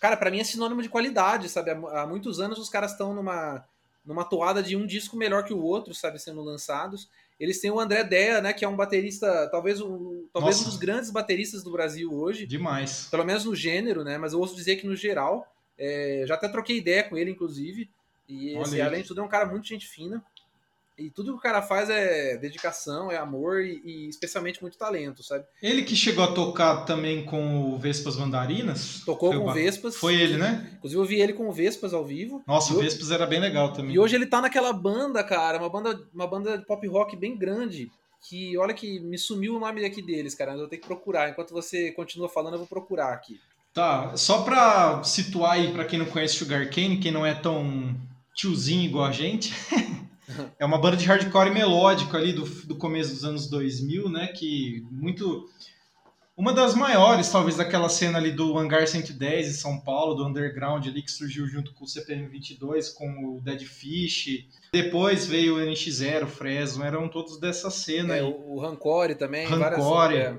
[0.00, 1.70] Cara, pra mim é sinônimo de qualidade, sabe?
[1.70, 3.64] Há, muitos anos os caras estão numa,
[4.04, 6.18] numa toada de um disco melhor que o outro, sabe?
[6.18, 7.08] Sendo lançados.
[7.38, 8.52] Eles têm o André Dea, né?
[8.52, 12.46] Que é um baterista, talvez, um, talvez um dos grandes bateristas do Brasil hoje.
[12.46, 13.08] Demais.
[13.10, 14.16] Pelo menos no gênero, né?
[14.16, 15.46] Mas eu ouço dizer que no geral.
[15.78, 17.90] é, já até troquei ideia com ele, inclusive.
[18.28, 18.80] E aí.
[18.80, 20.24] além de tudo, é um cara muito gente fina.
[20.98, 25.22] E tudo que o cara faz é dedicação, é amor e, e especialmente muito talento,
[25.22, 25.44] sabe?
[25.62, 29.02] Ele que chegou a tocar também com o Vespas Mandarinas.
[29.04, 29.96] Tocou o com ba- Vespas.
[29.96, 30.70] Foi ele, né?
[30.78, 32.42] Inclusive, eu vi ele com o Vespas ao vivo.
[32.46, 33.94] Nossa, E o Vespas era bem legal também.
[33.94, 37.36] E hoje ele tá naquela banda, cara, uma banda, uma banda de pop rock bem
[37.36, 37.90] grande.
[38.28, 40.52] Que olha que me sumiu o nome aqui deles, cara.
[40.52, 41.28] Mas eu tenho que procurar.
[41.28, 43.38] Enquanto você continua falando, eu vou procurar aqui.
[43.74, 47.94] Tá, só pra situar aí, pra quem não conhece Sugar Cane, quem não é tão
[48.34, 49.52] tiozinho igual a gente,
[50.58, 54.84] é uma banda de hardcore melódico ali do, do começo dos anos 2000, né, que
[54.90, 55.48] muito...
[56.36, 60.86] Uma das maiores, talvez, daquela cena ali do Hangar 110 em São Paulo, do underground
[60.86, 64.46] ali, que surgiu junto com o CPM 22, com o Dead Fish.
[64.70, 68.22] Depois veio o NX0, Fresno, eram todos dessa cena É, aí.
[68.22, 69.46] o, Rancore também.
[69.46, 70.16] Rancore.
[70.16, 70.38] É,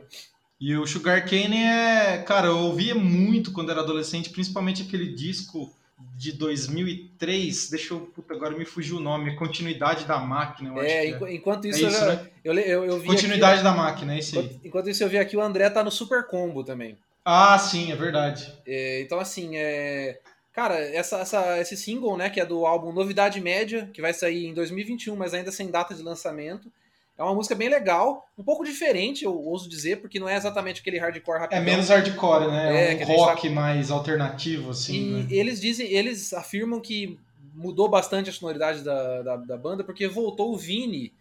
[0.61, 2.19] E o Sugar Cane é.
[2.19, 5.73] Cara, eu ouvia muito quando era adolescente, principalmente aquele disco
[6.15, 7.69] de 2003.
[7.69, 8.01] Deixa eu.
[8.01, 9.35] Puta, agora me fugiu o nome.
[9.35, 10.89] Continuidade da máquina, eu acho.
[10.89, 12.29] É, que enqu- enquanto isso, É isso, eu, né?
[12.43, 14.45] eu, eu, eu vi Continuidade aqui, da máquina, é isso aí.
[14.45, 16.97] enquanto, enquanto isso eu vi aqui, o André tá no Super Combo também.
[17.25, 18.53] Ah, sim, é verdade.
[18.65, 20.19] É, então, assim, é...
[20.53, 24.45] Cara, essa, essa- esse single, né, que é do álbum Novidade Média, que vai sair
[24.47, 26.71] em 2021, mas ainda sem data de lançamento,
[27.17, 30.81] é uma música bem legal, um pouco diferente, eu ouso dizer, porque não é exatamente
[30.81, 31.63] aquele hardcore É rapidão.
[31.63, 32.75] menos hardcore, né?
[32.75, 34.93] É, É um gente rock mais alternativo, assim.
[34.95, 35.27] E né?
[35.31, 37.19] eles dizem, eles afirmam que
[37.55, 41.11] mudou bastante a sonoridade da, da, da banda, porque voltou o Vini,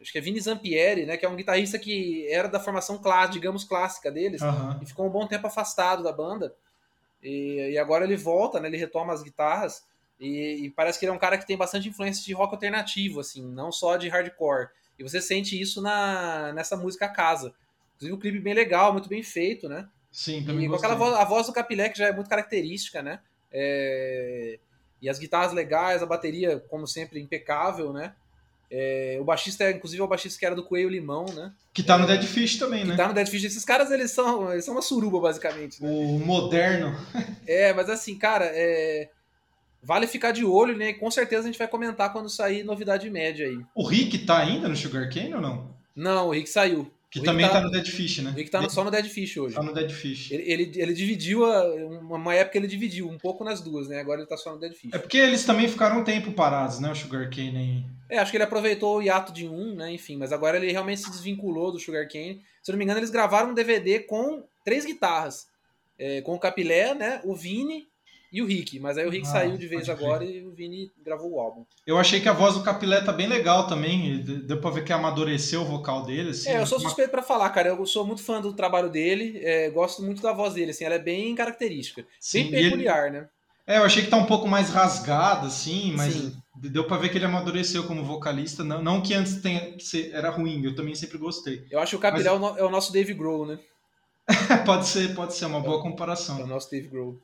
[0.00, 3.32] acho que é Vini Zampieri, né, que é um guitarrista que era da formação clássica,
[3.32, 4.78] digamos, clássica deles, Aham.
[4.82, 6.54] e ficou um bom tempo afastado da banda.
[7.22, 8.68] E, e agora ele volta, né?
[8.68, 9.82] Ele retoma as guitarras.
[10.20, 13.18] E, e parece que ele é um cara que tem bastante influência de rock alternativo,
[13.18, 14.68] assim, não só de hardcore.
[14.98, 17.54] E você sente isso na, nessa música Casa.
[17.96, 19.88] Inclusive um clipe bem legal, muito bem feito, né?
[20.10, 23.02] Sim, também E com aquela voz, a voz do Capilé que já é muito característica,
[23.02, 23.20] né?
[23.52, 24.58] É,
[25.00, 28.14] E as guitarras legais, a bateria, como sempre, impecável, né?
[28.70, 31.52] É, O baixista, é, inclusive, é o baixista que era do Coelho Limão, né?
[31.72, 32.96] Que tá no Dead Fish também, Que né?
[32.96, 33.44] tá no Dead Fish.
[33.44, 35.82] Esses caras, eles são, eles são uma suruba, basicamente.
[35.82, 35.88] Né?
[35.88, 36.94] O moderno.
[37.46, 39.08] É, mas assim, cara, é...
[39.82, 40.90] vale ficar de olho, né?
[40.90, 43.58] E com certeza a gente vai comentar quando sair novidade média aí.
[43.74, 45.76] O Rick tá ainda no Sugar Cane ou não?
[45.94, 46.90] Não, o Rick saiu.
[47.10, 48.30] Que também tá- tá no Dead Fish, né?
[48.32, 49.54] O Rick tá no- só no Dead Fish hoje.
[49.54, 50.30] Tá no Dead Fish.
[50.30, 51.64] Ele, ele, ele dividiu, a,
[52.02, 53.98] uma época ele dividiu um pouco nas duas, né?
[53.98, 54.92] Agora ele tá só no Dead Fish.
[54.92, 56.90] É porque eles também ficaram um tempo parados, né?
[56.92, 57.84] O Sugar Cane aí.
[58.10, 59.90] É, acho que ele aproveitou o hiato de um, né?
[59.90, 62.42] Enfim, mas agora ele realmente se desvinculou do Sugarcane.
[62.62, 65.46] Se eu não me engano, eles gravaram um DVD com três guitarras.
[65.98, 67.22] É, com o Capilé, né?
[67.24, 67.88] O Vini
[68.32, 68.78] e o Rick.
[68.80, 71.64] Mas aí o Rick Ah, saiu de vez agora e o Vini gravou o álbum.
[71.86, 74.22] Eu achei que a voz do Capilé tá bem legal também.
[74.22, 76.30] de- Deu pra ver que amadureceu o vocal dele.
[76.30, 77.68] Assim, é, eu sou Uma- suspeito pra falar, cara.
[77.70, 79.38] Eu sou muito fã do trabalho dele.
[79.42, 80.84] é, gosto muito da voz dele, assim.
[80.84, 82.04] Ela é bem característica.
[82.20, 83.28] Sim, bem e ele- peculiar, né?
[83.66, 86.32] É, eu achei que tá um pouco mais rasgado, assim, mas Sim.
[86.56, 88.64] deu pra ver que ele amadureceu como vocalista.
[88.64, 91.62] Não, não que antes tenha, que era ruim, eu também sempre gostei.
[91.70, 93.58] Eu acho que o Capilé é o é o nosso Dave Grohl, né?
[94.66, 96.46] pode ser, pode ser uma boa É o comparação.
[96.46, 97.18] nosso Dave Grohl.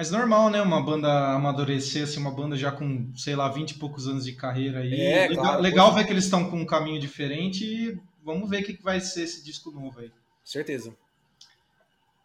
[0.00, 0.62] Mas normal, né?
[0.62, 4.32] Uma banda amadurecer, assim, uma banda já com, sei lá, 20 e poucos anos de
[4.32, 4.98] carreira aí.
[4.98, 8.62] É, legal claro, legal ver que eles estão com um caminho diferente e vamos ver
[8.62, 10.10] o que que vai ser esse disco novo aí.
[10.42, 10.96] Certeza.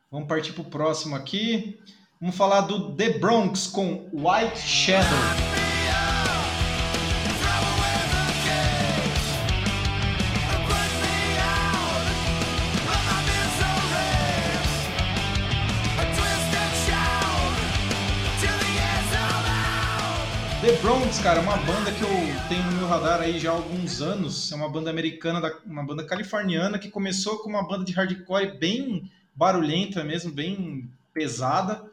[0.10, 1.78] Vamos partir pro próximo aqui.
[2.22, 5.55] Vamos falar do The Bronx com White Shadow.
[20.66, 22.10] The Bronx, cara, é uma banda que eu
[22.50, 24.52] tenho no meu radar aí já há alguns anos.
[24.52, 28.58] É uma banda americana, da- uma banda californiana que começou com uma banda de hardcore
[28.58, 31.84] bem barulhenta mesmo, bem pesada.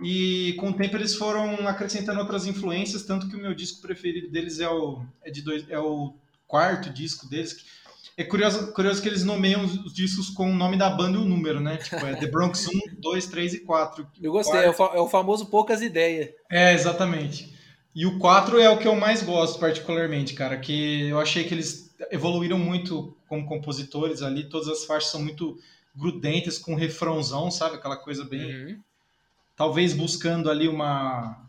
[0.00, 4.30] E com o tempo eles foram acrescentando outras influências, tanto que o meu disco preferido
[4.30, 6.14] deles é o, é de dois, é o
[6.46, 7.64] quarto disco deles.
[8.16, 11.20] É curioso, curioso que eles nomeiam os, os discos com o nome da banda e
[11.20, 11.76] o número, né?
[11.76, 14.06] Tipo, é The Bronx 1, 2, 3 e 4.
[14.22, 14.60] Eu gostei.
[14.60, 16.30] É o, é o famoso poucas ideias.
[16.50, 17.57] É, exatamente.
[17.98, 21.52] E o 4 é o que eu mais gosto, particularmente, cara, que eu achei que
[21.52, 25.58] eles evoluíram muito como compositores ali, todas as faixas são muito
[25.96, 27.74] grudentas, com refrãozão, sabe?
[27.74, 28.54] Aquela coisa bem.
[28.54, 28.80] Uhum.
[29.56, 31.44] Talvez buscando ali uma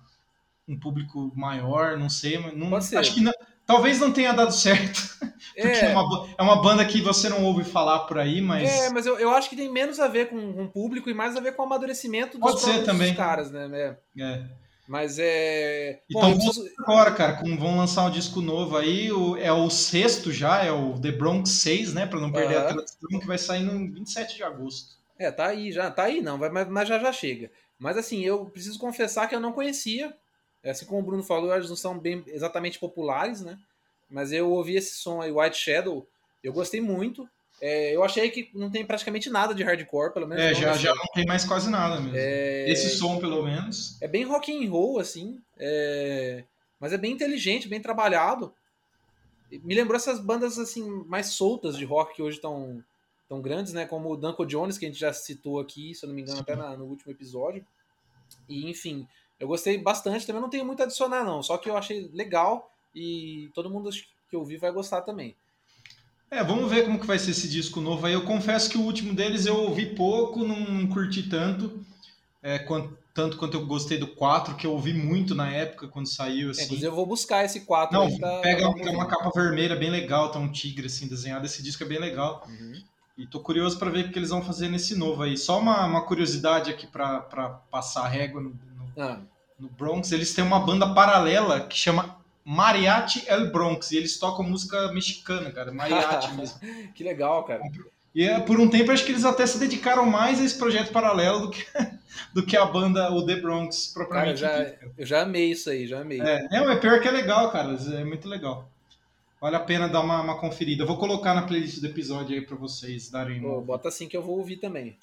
[0.67, 2.97] um público maior, não sei, mas não, Pode ser.
[2.97, 3.33] acho que não-
[3.63, 5.19] talvez não tenha dado certo.
[5.53, 5.91] Porque é.
[5.91, 8.67] É, uma, é uma banda que você não ouve falar por aí, mas.
[8.67, 11.37] É, mas eu, eu acho que tem menos a ver com, o público e mais
[11.37, 13.13] a ver com o amadurecimento dos Pode ser também.
[13.13, 13.69] caras, né?
[14.17, 14.23] É.
[14.23, 14.68] é.
[14.89, 16.01] Mas é.
[16.09, 20.31] Então, preciso- agora, cara, como vão lançar um disco novo aí, o- é o sexto
[20.31, 22.07] já, é o The Bronx 6, né?
[22.07, 22.69] Pra não perder a Aham.
[22.69, 24.97] tradição, que vai sair no 27 de agosto.
[25.19, 25.91] É, tá aí já.
[25.91, 27.51] Tá aí não, vai- mas, mas já já chega.
[27.77, 30.11] Mas assim, eu preciso confessar que eu não conhecia.
[30.65, 33.59] Assim como o Bruno falou, eles não são bem exatamente populares, né?
[34.09, 36.07] Mas eu ouvi esse som aí, White Shadow,
[36.43, 37.29] eu gostei muito.
[37.61, 40.43] É, eu achei que não tem praticamente nada de hardcore, pelo menos.
[40.43, 42.15] É, já, já não tem mais quase nada mesmo.
[42.17, 44.01] É, Esse som, pelo menos.
[44.01, 45.41] É bem rock and roll, assim.
[45.57, 46.43] é,
[46.79, 48.53] Mas é bem inteligente, bem trabalhado.
[49.51, 52.83] Me lembrou essas bandas assim mais soltas de rock que hoje estão
[53.27, 53.85] tão grandes, né?
[53.85, 56.37] Como o Danko Jones, que a gente já citou aqui, se eu não me engano,
[56.37, 56.43] Sim.
[56.43, 57.65] até na- no último episódio.
[58.47, 59.07] E enfim,
[59.39, 60.25] eu gostei bastante.
[60.25, 61.41] Também não tenho muito a adicionar, não.
[61.43, 63.89] Só que eu achei legal e todo mundo
[64.29, 65.35] que eu vi vai gostar também.
[66.31, 68.13] É, vamos ver como que vai ser esse disco novo aí.
[68.13, 71.83] Eu confesso que o último deles eu ouvi pouco, não curti tanto.
[72.41, 76.07] É, quanto, tanto quanto eu gostei do 4, que eu ouvi muito na época, quando
[76.07, 76.63] saiiu, É, assim.
[76.65, 78.95] inclusive eu vou buscar esse 4 Não, pra- pega pra uma, ouvir.
[78.95, 81.45] uma capa vermelha bem legal, tá um tigre assim desenhado.
[81.45, 82.45] Esse disco é bem legal.
[82.47, 82.73] Uhum.
[83.17, 85.35] E tô curioso para ver o que eles vão fazer nesse novo aí.
[85.35, 87.19] Só uma, uma curiosidade aqui para
[87.71, 89.19] passar a régua no, no- Ah,
[89.59, 92.15] no Bronx, eles têm uma banda paralela que chama
[92.49, 93.91] Mariachi El Bronx.
[93.91, 95.71] E eles tocam música mexicana, cara.
[95.71, 96.59] Mariachi mesmo.
[96.95, 97.61] Que legal, cara.
[98.15, 100.91] E é, por um tempo acho que eles até se dedicaram mais a esse projeto
[100.91, 101.63] paralelo do que,
[102.33, 104.91] do que a banda, o The Bronx, Cara, propriamente já, dito.
[104.97, 106.19] eu já amei isso aí, já amei.
[106.19, 107.77] É, não, é pior que é legal, cara.
[107.93, 108.67] É muito legal.
[109.39, 110.81] Vale a pena dar uma, uma conferida.
[110.81, 114.17] Eu vou colocar na playlist do episódio aí pra vocês darem Pô, bota assim que
[114.17, 114.97] eu vou ouvir também.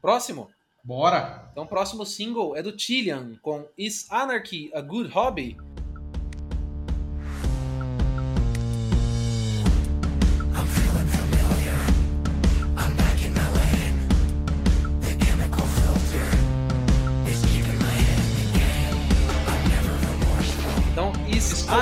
[0.00, 0.48] Próximo.
[0.82, 1.46] Bora!
[1.52, 5.58] Então, o próximo single é do Tillian, com Is Anarchy a Good Hobby?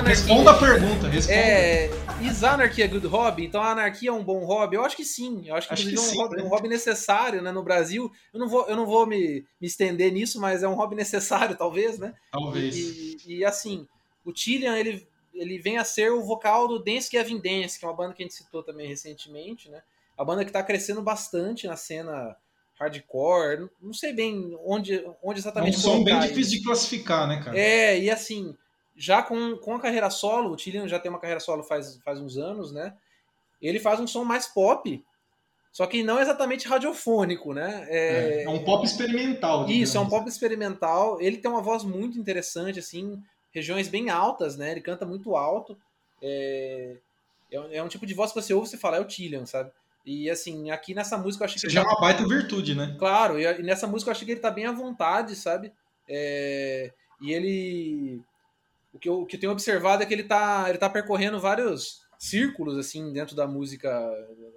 [0.04, 1.08] Responda a pergunta.
[1.08, 1.38] Responda.
[1.38, 1.90] É,
[2.22, 3.44] is anarchy a good hobby?
[3.46, 4.76] Então a anarquia é um bom hobby?
[4.76, 5.42] Eu acho que sim.
[5.46, 6.42] Eu acho que, Acho que é um, sim, hobby, né?
[6.42, 8.12] um hobby necessário né, no Brasil.
[8.32, 11.56] Eu não vou, eu não vou me, me estender nisso, mas é um hobby necessário,
[11.58, 12.14] talvez, né?
[12.30, 12.76] Talvez.
[12.76, 13.86] E, e, assim,
[14.24, 17.88] o Tillian, ele, ele vem a ser o vocal do Dance Gavin Dance, que é
[17.88, 19.82] uma banda que a gente citou também recentemente, né?
[20.16, 22.36] A banda que tá crescendo bastante na cena
[22.78, 23.68] hardcore.
[23.80, 27.58] Não- sei bem onde, onde É um exatamente som bem difícil de classificar, né, cara?
[27.58, 28.54] É, e assim,
[28.96, 32.20] já com, com a carreira solo, o Tillian já tem uma carreira solo faz, faz
[32.20, 32.94] uns anos, né?
[33.60, 35.02] Ele faz um som mais pop,
[35.72, 37.86] só que não exatamente radiofônico, né?
[37.88, 39.68] É, é um pop experimental.
[39.68, 40.10] Isso, é um digamos.
[40.10, 41.20] pop experimental.
[41.20, 43.20] Ele tem uma voz muito interessante, assim,
[43.52, 44.70] regiões bem altas, né?
[44.70, 45.76] Ele canta muito alto.
[46.22, 46.96] É,
[47.50, 49.46] é, um- é tipo de voz que você ouve e você fala, é o Tillian,
[49.46, 49.72] sabe?
[50.06, 51.66] E assim, aqui nessa música eu achei que.
[51.66, 52.94] Isso já é uma baita virtude, né?
[52.98, 55.72] Claro, e, e nessa música eu achei que ele tá bem à vontade, sabe?
[56.08, 58.22] É, e ele.
[58.94, 61.40] O que, eu, o que eu tenho observado é que ele tá, ele tá percorrendo
[61.40, 63.90] vários círculos, assim, dentro da música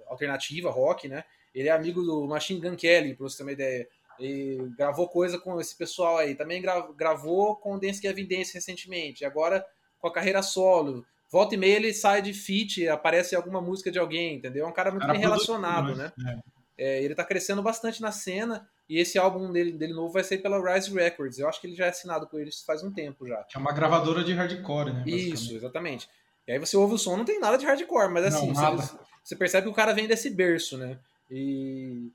[0.06, 1.24] alternativa, rock, né?
[1.54, 3.88] Ele é amigo do Machine Gun Kelly, pra você ter uma ideia.
[4.18, 6.34] Ele gravou coisa com esse pessoal aí.
[6.34, 9.24] Também gra- gravou com o Dance Gavin Dance recentemente.
[9.24, 9.64] Agora
[9.98, 11.04] com a carreira solo.
[11.30, 14.64] Volta e meia ele sai de feat, aparece alguma música de alguém, entendeu?
[14.64, 16.12] É um cara muito Cara bem produtivo, relacionado, né?
[16.26, 16.57] É.
[16.78, 20.38] É, ele tá crescendo bastante na cena e esse álbum dele, dele novo vai sair
[20.38, 21.38] pela Rise Records.
[21.38, 23.44] Eu acho que ele já é assinado com eles faz um tempo já.
[23.52, 25.04] É uma gravadora de hardcore, né?
[25.06, 26.08] Isso, exatamente.
[26.46, 28.96] E aí você ouve o som, não tem nada de hardcore, mas assim, Não, você,
[29.22, 30.98] você percebe que o cara vem desse berço, né?
[31.30, 32.10] E.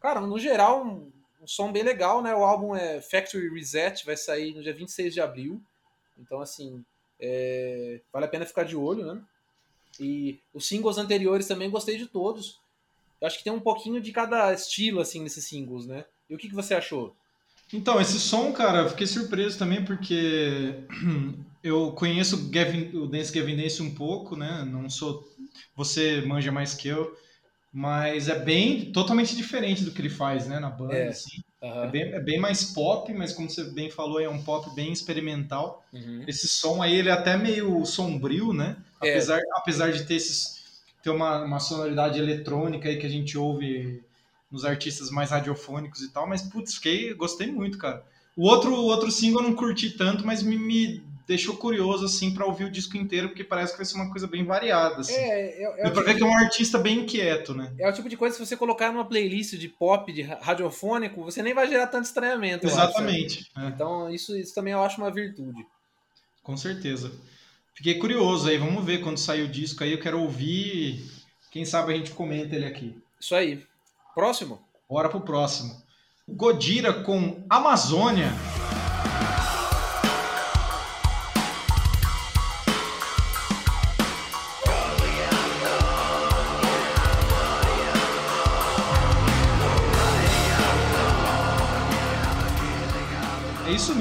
[0.00, 2.34] Cara, no geral, um, um som bem legal, né?
[2.34, 5.60] O álbum é Factory Reset, vai sair no dia 26 de abril.
[6.18, 6.82] Então, assim,
[7.20, 9.20] é, vale a pena ficar de olho, né?
[10.00, 12.60] E os singles anteriores também gostei de todos.
[13.20, 16.04] Eu acho que tem um pouquinho de cada estilo, assim, nesses singles, né?
[16.28, 17.16] E o que, que você achou?
[17.72, 20.74] Então, esse som, cara, eu fiquei surpreso também porque
[21.62, 24.64] eu conheço o, Gavin, o Dance Gavin Dance um pouco, né?
[24.64, 25.24] Não sou.
[25.74, 27.16] Você manja mais que eu,
[27.72, 30.60] mas é bem totalmente diferente do que ele faz, né?
[30.60, 31.08] Na banda, É.
[31.08, 31.42] assim.
[31.60, 31.90] É Aham.
[31.90, 35.84] bem, é bem mais pop, mas como você bem falou, é um pop bem experimental.
[35.92, 36.24] Uhum.
[36.26, 38.76] Esse som aí, ele é até meio sombrio, né?
[39.02, 39.10] É.
[39.10, 40.55] Apesar, apesar de ter, esses,
[41.06, 44.02] ter uma, uma sonoridade eletrônica aí que a gente ouve
[44.50, 48.04] nos artistas mais radiofônicos e tal, mas putz, fiquei, gostei muito, cara.
[48.36, 52.34] O outro, o outro single eu não curti tanto, mas me, me deixou curioso, assim,
[52.34, 55.14] pra ouvir o disco inteiro, porque parece que vai ser uma coisa bem variada, assim.
[55.14, 57.72] É, é, é, o pra tipo ver de- que é um artista bem inquieto, né?
[57.78, 60.38] é o tipo de coisa que se você colocar numa playlist de pop, de ra-
[60.42, 62.66] radiofônico, você nem vai gerar tanto estranhamento.
[62.66, 62.90] acho, sabe?
[62.92, 63.50] Exatamente.
[63.56, 65.64] é, Então, isso, isso também eu acho uma virtude.
[66.42, 67.12] com certeza.
[67.76, 71.04] Fiquei curioso aí, vamos ver quando sair o disco aí, eu quero ouvir.
[71.52, 72.96] Quem sabe a gente comenta ele aqui.
[73.20, 73.62] Isso aí.
[74.14, 74.58] Próximo?
[74.88, 75.76] Bora pro próximo.
[76.26, 78.32] Godira com Amazônia.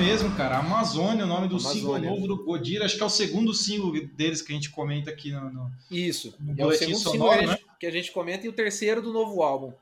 [0.05, 0.57] Mesmo, cara.
[0.59, 1.79] Amazônia, o nome do Amazônia.
[1.81, 2.85] single novo do Godira.
[2.85, 5.49] Acho que é o segundo single deles que a gente comenta aqui no.
[5.51, 6.35] no- Isso.
[6.39, 7.57] No É o segundo sonoro, single que a, né?
[7.57, 9.73] gente, que a gente comenta e o terceiro do novo álbum.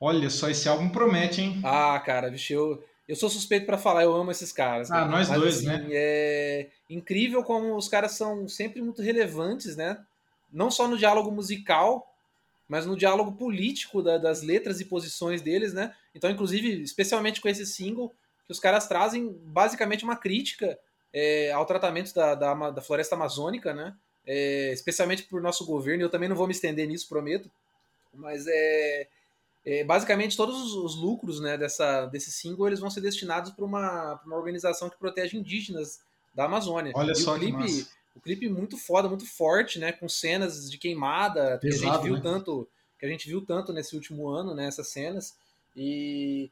[0.00, 1.60] Olha só, esse álbum promete, hein?
[1.62, 4.90] Ah, cara, bicho, eu, eu sou suspeito pra falar, eu amo esses caras.
[4.90, 5.08] Ah, cara.
[5.08, 5.86] nós Mas, dois, assim, né?
[5.92, 9.96] É incrível como os caras são sempre muito relevantes, né?
[10.52, 12.12] Não só no diálogo musical,
[12.68, 15.94] mas no diálogo político da- das letras e posições deles, né?
[16.14, 18.12] Então, inclusive, especialmente com esse single,
[18.46, 20.78] que os caras trazem basicamente uma crítica
[21.12, 23.94] é, ao tratamento da, da, da floresta amazônica, né?
[24.24, 27.50] É, especialmente por nosso governo, e eu também não vou me estender nisso, prometo.
[28.14, 29.08] Mas é,
[29.64, 33.64] é, basicamente todos os, os lucros né, dessa, desse single eles vão ser destinados para
[33.64, 36.00] uma, pra uma organização que protege indígenas
[36.34, 36.92] da Amazônia.
[36.94, 40.78] Olha E só o clipe, o clipe muito foda, muito forte, né, com cenas de
[40.78, 42.20] queimada que a Pesado, gente viu né?
[42.22, 45.36] tanto, que a gente viu tanto nesse último ano, né, essas cenas.
[45.76, 46.50] E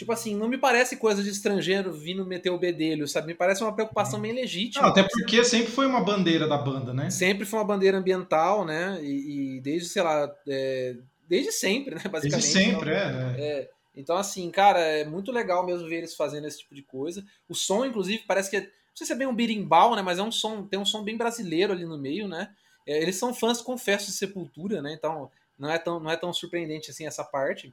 [0.00, 3.26] Tipo assim, não me parece coisa de estrangeiro vindo meter o bedelho, sabe?
[3.26, 4.82] Me parece uma preocupação bem legítima.
[4.82, 7.10] Não, até porque sempre foi uma bandeira da banda, né?
[7.10, 8.98] Sempre foi uma bandeira ambiental, né?
[9.02, 10.96] E, e desde, sei lá, é,
[11.28, 12.00] desde sempre, né?
[12.10, 12.50] Basicamente.
[12.50, 13.34] Desde sempre, Então, é.
[13.36, 13.42] é.
[13.42, 17.22] é, então, assim, cara, é muito legal mesmo ver eles fazendo esse tipo de coisa.
[17.46, 18.56] O som, inclusive, parece que.
[18.56, 20.00] É, não sei se é bem um birimbau, né?
[20.00, 22.48] Mas é um som, tem um som bem brasileiro ali no meio, né?
[22.86, 24.94] É, eles são fãs, confesso, de Sepultura, né?
[24.94, 27.70] Então, não é tão, não é tão surpreendente assim essa parte.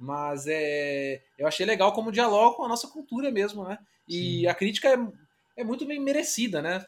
[0.00, 3.76] Mas é, eu achei legal como dialoga com a nossa cultura mesmo, né?
[4.08, 4.46] E Sim.
[4.46, 6.82] a crítica é, é muito bem merecida, né?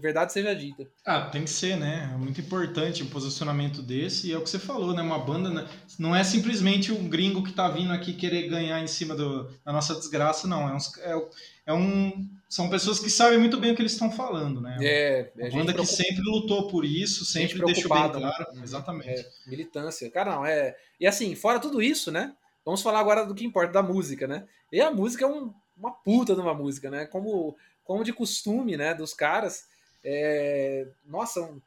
[0.00, 0.86] Verdade seja dita.
[1.04, 2.10] Ah, tem que ser, né?
[2.12, 4.28] É muito importante um posicionamento desse.
[4.28, 5.00] E é o que você falou, né?
[5.02, 5.66] Uma banda né?
[5.98, 9.72] não é simplesmente um gringo que tá vindo aqui querer ganhar em cima do, da
[9.72, 10.68] nossa desgraça, não.
[10.68, 11.28] É, uns- é,
[11.66, 14.76] é um, são pessoas que sabem muito bem o que eles estão falando, né?
[14.82, 18.08] É, Uma banda que preocup- sempre lutou por isso, sempre deixou bem né?
[18.10, 18.46] claro.
[18.54, 18.62] Uhum.
[18.62, 19.08] Exatamente.
[19.08, 20.10] É, militância.
[20.10, 20.76] Cara, não, é.
[21.00, 22.34] E assim, fora tudo isso, né?
[22.64, 24.46] Vamos falar agora do que importa, da música, né?
[24.70, 27.06] E a música é um- uma puta de uma música, né?
[27.06, 28.94] Como, como de costume, né?
[28.94, 29.66] Dos caras.
[30.04, 31.60] É, nossa, um-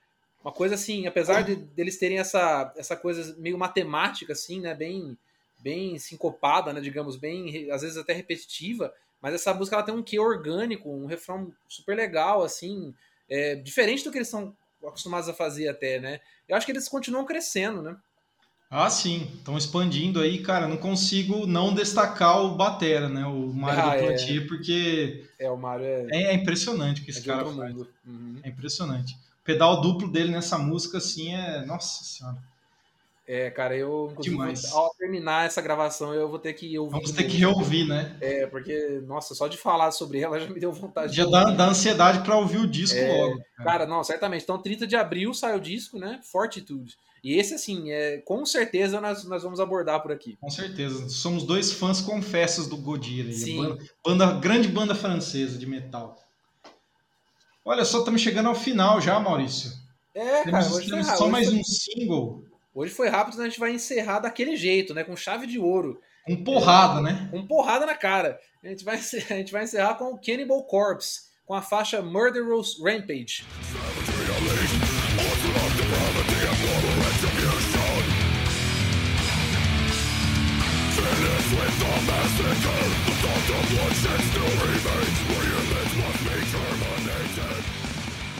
[0.43, 4.73] uma coisa assim, apesar de deles terem essa, essa coisa meio matemática, assim, né?
[4.75, 5.17] Bem,
[5.60, 6.79] bem sincopada, né?
[6.79, 8.93] Digamos, bem, às vezes até repetitiva.
[9.21, 12.93] Mas essa música ela tem um quê orgânico, um refrão super legal, assim,
[13.29, 14.55] é, diferente do que eles são
[14.86, 16.19] acostumados a fazer até, né?
[16.47, 17.97] Eu acho que eles continuam crescendo, né?
[18.77, 19.29] Ah, sim.
[19.38, 20.67] Estão expandindo aí, cara.
[20.67, 23.25] Não consigo não destacar o Batera, né?
[23.25, 24.41] O Mário Ah, do é.
[24.41, 27.73] Porque É, o Mário é, é, é impressionante o que é esse de cara faz.
[28.05, 28.35] Uhum.
[28.43, 29.13] É impressionante.
[29.13, 31.65] O pedal duplo dele nessa música, assim, é.
[31.65, 32.38] Nossa senhora.
[33.27, 34.71] É, cara, eu, Demais.
[34.71, 36.91] ao terminar essa gravação, eu vou ter que ouvir.
[36.91, 38.15] Vamos ter que reouvir, né?
[38.21, 41.45] É, porque, nossa, só de falar sobre ela já me deu vontade Já de dá,
[41.45, 43.41] dá ansiedade pra ouvir o disco É, logo.
[43.57, 43.69] cara.
[43.71, 44.43] Cara, não, certamente.
[44.43, 46.19] Então, 30 de abril sai o disco, né?
[46.23, 46.97] Fortitude.
[47.27, 50.38] E esse, assim, é, com certeza nós, nós vamos abordar por aqui.
[50.39, 51.09] Com certeza.
[51.09, 53.29] Somos dois fãs confessos do Gojira.
[53.29, 53.33] aí.
[53.33, 53.57] Sim.
[53.57, 56.15] Banda, banda- grande banda francesa de metal.
[57.65, 59.71] Olha só, estamos chegando ao final já, Maurício.
[60.13, 62.43] É, cara, Temos, hoje foi, temos ra- só hoje mais foi- um single.
[62.75, 65.03] hoje foi rápido, então a gente vai encerrar daquele jeito, né?
[65.03, 65.99] Com chave de ouro.
[66.27, 67.27] Com porrada, né?
[67.31, 68.39] com porrada na cara.
[68.63, 68.97] A gente vai,
[69.31, 73.43] a gente vai encerrar com o Cannibal Corpse, com a faixa Murderous Rampage.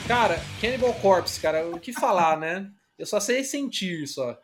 [0.08, 2.70] Cara, Cannibal Corpse, cara, o que falar, né?
[2.98, 4.40] Eu só sei sentir só.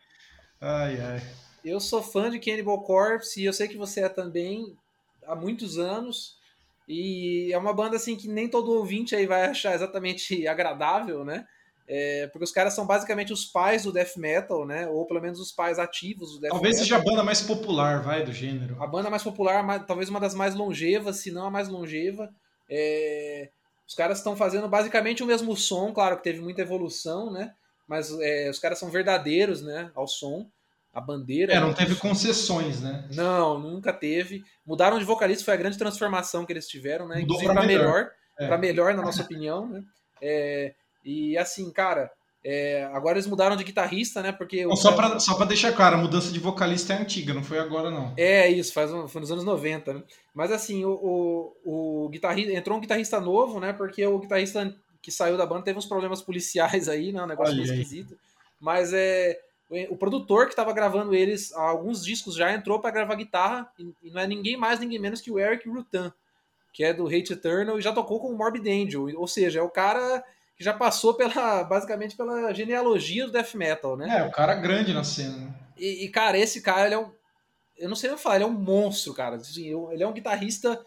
[0.59, 1.21] Ai, ai.
[1.63, 4.75] Eu sou fã de Cannibal Corpse e eu sei que você é também
[5.25, 6.37] há muitos anos.
[6.87, 11.45] E é uma banda assim que nem todo ouvinte aí vai achar exatamente agradável, né?
[11.87, 14.87] É, porque os caras são basicamente os pais do death metal, né?
[14.87, 16.83] Ou pelo menos os pais ativos do death Talvez metal.
[16.85, 18.81] seja a banda mais popular, vai, do gênero.
[18.81, 22.29] A banda mais popular, mais- talvez uma das mais longevas, se não a mais longeva.
[22.69, 23.49] É,
[23.87, 27.51] Os caras estão fazendo basicamente o mesmo som, claro que teve muita evolução, né?
[27.85, 29.91] Mas é, os caras são verdadeiros, né?
[29.93, 30.47] Ao som.
[30.93, 31.51] A bandeira.
[31.53, 32.01] É, não né, teve o som.
[32.07, 33.05] concessões, né?
[33.13, 34.43] Não, nunca teve.
[34.65, 37.15] Mudaram de vocalista, foi a grande transformação que eles tiveram, né?
[37.19, 38.11] Mudou Inclusive pra pra melhor, melhor.
[38.39, 38.47] É.
[38.47, 39.83] pra melhor, na nossa opinião, né?
[40.21, 42.11] É, e assim, cara,
[42.43, 44.31] é, agora eles mudaram de guitarrista, né?
[44.31, 47.33] Porque Não, o só, pra, só pra deixar claro, a mudança de vocalista é antiga,
[47.33, 48.13] não foi agora, não.
[48.17, 50.03] É isso, faz um- foi nos anos 90, né?
[50.33, 53.73] Mas assim, o, o, o guitarrista entrou um guitarrista novo, né?
[53.73, 57.23] Porque o guitarrista que saiu da banda teve uns problemas policiais aí, né?
[57.23, 57.81] Um negócio Olha meio aí.
[57.81, 58.17] esquisito.
[58.59, 59.39] Mas é
[59.89, 63.93] o, produtor que estava gravando eles há alguns discos já entrou para gravar guitarra e,
[64.03, 66.11] e não é ninguém mais, ninguém menos que o Eric Rutan,
[66.73, 69.07] que é do Hate Eternal e já tocou com o Morbid Angel.
[69.17, 70.23] Ou seja, é o cara
[70.61, 74.19] que já passou pela basicamente pela genealogia do death metal, né?
[74.19, 75.53] É, o cara grande na cena, né?
[75.75, 77.11] E, e, cara, esse cara, ele é um.
[77.75, 79.37] Eu não sei nem falar, ele é um monstro, cara.
[79.37, 80.79] Assim, ele é um guitarrista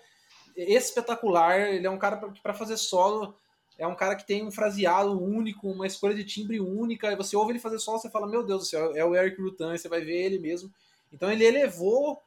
[0.57, 1.59] espetacular.
[1.61, 3.35] Ele é um cara que, para fazer solo,
[3.77, 7.11] é um cara que tem um fraseado único, uma escolha de timbre única.
[7.11, 9.43] E você ouve ele fazer solo, você fala: Meu Deus do céu, é o Eric
[9.43, 9.77] Rutan.
[9.77, 10.71] Você vai ver ele mesmo.
[11.13, 12.23] Então, ele elevou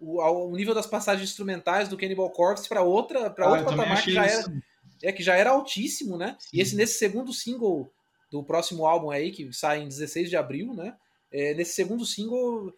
[0.00, 4.02] o, ao nível das passagens instrumentais do Cannibal Corpse para outra, para Ah, outro patamar
[4.02, 4.50] que já isso.
[5.02, 6.36] É que já era altíssimo, né?
[6.38, 6.56] Sim.
[6.56, 7.92] E esse nesse segundo single
[8.30, 10.94] do próximo álbum aí, que sai em 16 de abril, né?
[11.32, 12.72] É, nesse segundo single,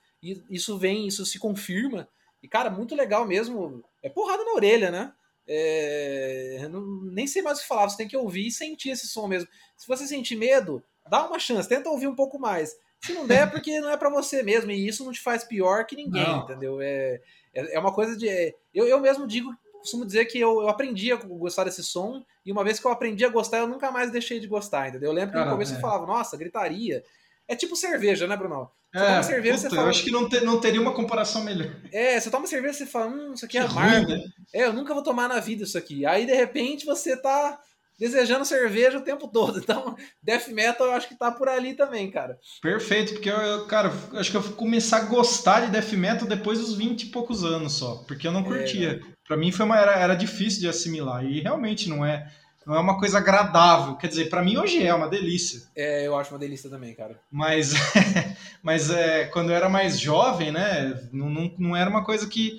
[0.50, 2.08] isso vem, isso se confirma.
[2.42, 3.82] E, cara, muito legal mesmo.
[4.02, 5.12] É porrada na orelha, né?
[5.46, 9.06] É, não- nem sei mais o que falar, você tem que ouvir e sentir esse
[9.08, 9.48] som mesmo.
[9.76, 12.74] Se você sentir medo, dá uma chance, tenta ouvir um pouco mais.
[13.04, 15.42] Se não der, é porque não é pra você mesmo, e isso não te faz
[15.44, 16.44] pior que ninguém, Não.
[16.44, 16.80] entendeu?
[16.80, 17.20] É,
[17.52, 18.28] é, é uma coisa de.
[18.28, 19.50] é, eu, eu mesmo digo,
[19.82, 22.90] costumo dizer que eu, eu aprendi a gostar desse som, e uma vez que eu
[22.90, 25.10] aprendi a gostar, eu nunca mais deixei de gostar, entendeu?
[25.10, 25.76] Eu lembro que no Cara, começo é.
[25.76, 27.04] eu falava, nossa, gritaria.
[27.46, 28.70] É tipo cerveja, né, Bruno?
[28.94, 29.86] Você toma cerveja, puta, você fala.
[29.86, 31.74] eu acho que não, te- não teria uma comparação melhor.
[31.90, 34.06] É, você toma cerveja e você fala, hum, isso aqui é Que amargo.
[34.06, 34.24] ruim, né?
[34.54, 36.04] É, eu nunca vou tomar na vida isso aqui.
[36.04, 37.58] Aí, de repente, você tá
[38.02, 39.60] desejando cerveja o tempo todo.
[39.62, 42.36] Então, death metal eu acho que tá por ali também, cara.
[42.60, 46.26] Perfeito, porque eu, eu, cara, acho que eu fui começar a gostar de death metal
[46.26, 49.00] depois dos 20 e poucos anos só, porque eu não curtia.
[49.26, 52.28] Pra mim foi uma, era, era difícil de assimilar e realmente não é,
[52.66, 53.94] não é uma coisa agradável.
[53.96, 57.18] Quer dizer, pra mim hoje é uma delícia, É, eu acho uma delícia também, cara.
[57.30, 57.72] mas,
[58.62, 62.58] mas é, quando eu era mais jovem, né, não, não, não era uma coisa que.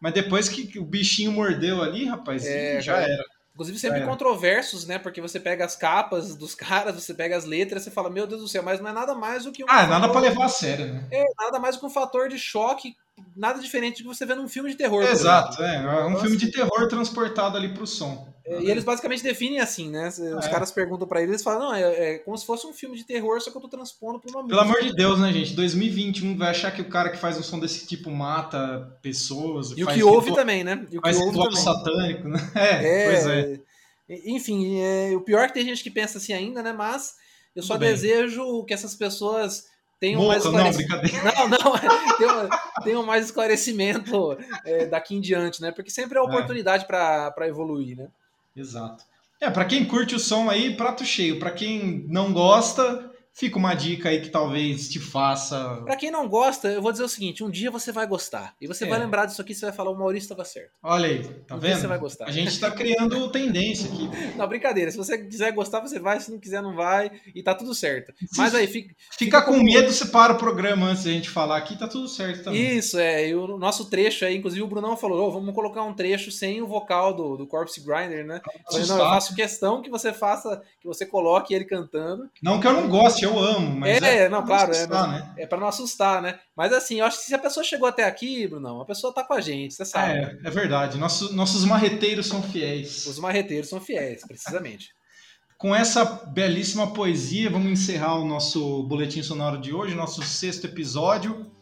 [0.00, 3.06] Mas depois que, que o bichinho mordeu ali, rapaz, É, já cara.
[3.06, 3.24] era.
[3.60, 4.06] Inclusive sempre É.
[4.06, 4.98] controversos, né?
[4.98, 8.40] Porque você pega as capas dos caras, você pega as letras, você fala, meu Deus
[8.40, 9.66] do céu, mas não é nada mais do que um.
[9.68, 11.04] Ah, nada fator- pra levar a sério, né?
[11.12, 12.94] É, nada mais do que um fator de choque,
[13.36, 15.02] nada diferente do que você vê num filme de terror.
[15.02, 16.22] Exato, é, é um Nossa.
[16.22, 18.29] filme de terror transportado ali pro som.
[18.50, 20.08] É, E eles basicamente definem assim, né?
[20.08, 20.48] Os É.
[20.50, 23.04] caras perguntam pra eles, eles falam, não, é, é como se fosse um filme de
[23.04, 24.78] terror, só que eu tô transpondo pra uma Pelo música.
[24.78, 25.54] amor de Deus, né, gente?
[25.54, 29.70] 2021 vai achar que o cara que faz um som desse tipo mata pessoas.
[29.76, 30.86] E o que ouve também, né?
[30.90, 31.62] E o que Faz ouve ritual também.
[31.64, 32.38] satânico, né?
[32.56, 33.60] É, pois é.
[34.26, 36.72] Enfim, é, o pior é que tem gente que pensa assim ainda, né?
[36.72, 37.14] Mas
[37.54, 39.68] eu só desejo que essas pessoas
[40.00, 41.00] tenham mais não, esclarecimento.
[41.00, 41.32] brincadeira.
[41.36, 41.72] Não, não,
[42.18, 42.48] tenham,
[42.82, 45.70] tenham mais esclarecimento é, daqui em diante, né?
[45.70, 48.08] Porque sempre é oportunidade pra para evoluir, né?
[48.60, 49.04] Exato.
[49.40, 51.38] É, pra quem curte o som aí, prato cheio.
[51.38, 55.82] Pra quem não gosta, fica uma dica aí que talvez te faça.
[55.84, 58.54] Pra quem não gosta, eu vou dizer o seguinte: um dia você vai gostar.
[58.60, 58.88] E você É.
[58.88, 60.70] vai lembrar disso aqui, você vai falar, o Maurício estava certo.
[60.82, 61.80] Olha aí, tá Um dia vendo?
[61.80, 62.26] você vai gostar.
[62.26, 64.08] A gente tá criando tendência aqui.
[64.36, 64.90] Não, brincadeira.
[64.90, 66.20] Se você quiser gostar, você vai.
[66.20, 67.10] Se não quiser, não vai.
[67.34, 68.12] E tá tudo certo.
[68.36, 71.78] Mas aí, fica, Fica com medo, você para o programa antes da gente falar aqui,
[71.78, 72.76] tá tudo certo também.
[72.78, 73.28] Isso, é.
[73.28, 76.60] E o nosso trecho aí, inclusive o Brunão falou: "Ô, vamos colocar um trecho sem
[76.62, 78.40] o vocal do, do Corpse Grinder, né?
[78.44, 82.28] Eu falei, não, eu faço questão que você faça, que você coloque ele cantando.
[82.42, 85.20] Não que eu não goste, eu amo, mas é, é, não, claro, é, assustar, mas-
[85.24, 85.34] né?
[85.38, 86.38] é pra não assustar, né?
[86.56, 89.22] Mas assim, eu acho que se a pessoa chegou até aqui, Brunão, a pessoa tá
[89.24, 90.12] com a gente, você sabe.
[90.18, 90.98] É, é verdade.
[90.98, 93.06] Nosso- nossos marreteiros são fiéis.
[93.06, 94.88] Os marreteiros são fiéis, precisamente.
[95.58, 101.52] Com essa belíssima poesia, vamos encerrar o nosso boletim sonoro de hoje, nosso sexto episódio.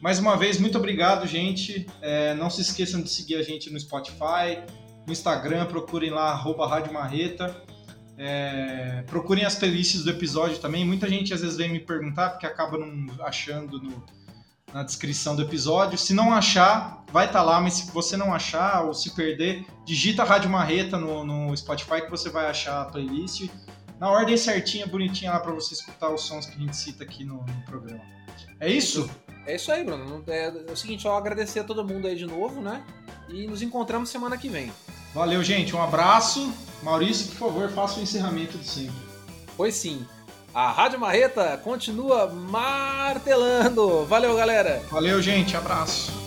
[0.00, 1.86] Mais uma vez, muito obrigado, gente.
[2.00, 4.62] É, não se esqueçam de seguir a gente no Spotify,
[5.06, 7.54] no Instagram, procurem lá, arroba Rádio Marreta.
[8.16, 10.84] É, procurem as playlists do episódio também.
[10.84, 14.04] Muita gente às vezes vem me perguntar, porque acaba não achando no-
[14.72, 15.96] na descrição do episódio.
[15.98, 20.24] Se não achar, vai estar lá, mas se você não achar ou se perder, digita
[20.24, 23.48] Rádio Marreta no, no Spotify que você vai achar a playlist
[24.00, 27.24] na ordem certinha, bonitinha lá para você escutar os sons que a gente cita aqui
[27.24, 28.02] no, no programa.
[28.60, 29.08] É isso?
[29.46, 30.24] É isso aí, Bruno.
[30.26, 32.82] É, é o seguinte, só agradecer a todo mundo aí de novo, né?
[33.28, 34.72] E nos encontramos semana que vem.
[35.14, 35.74] Valeu, gente.
[35.76, 36.52] Um abraço.
[36.82, 38.94] Maurício, por favor, faça o encerramento de sempre.
[39.56, 40.04] Pois sim.
[40.52, 44.04] A Rádio Marreta continua martelando.
[44.04, 44.82] Valeu, galera!
[44.90, 45.56] Valeu, gente.
[45.56, 46.23] Abraço.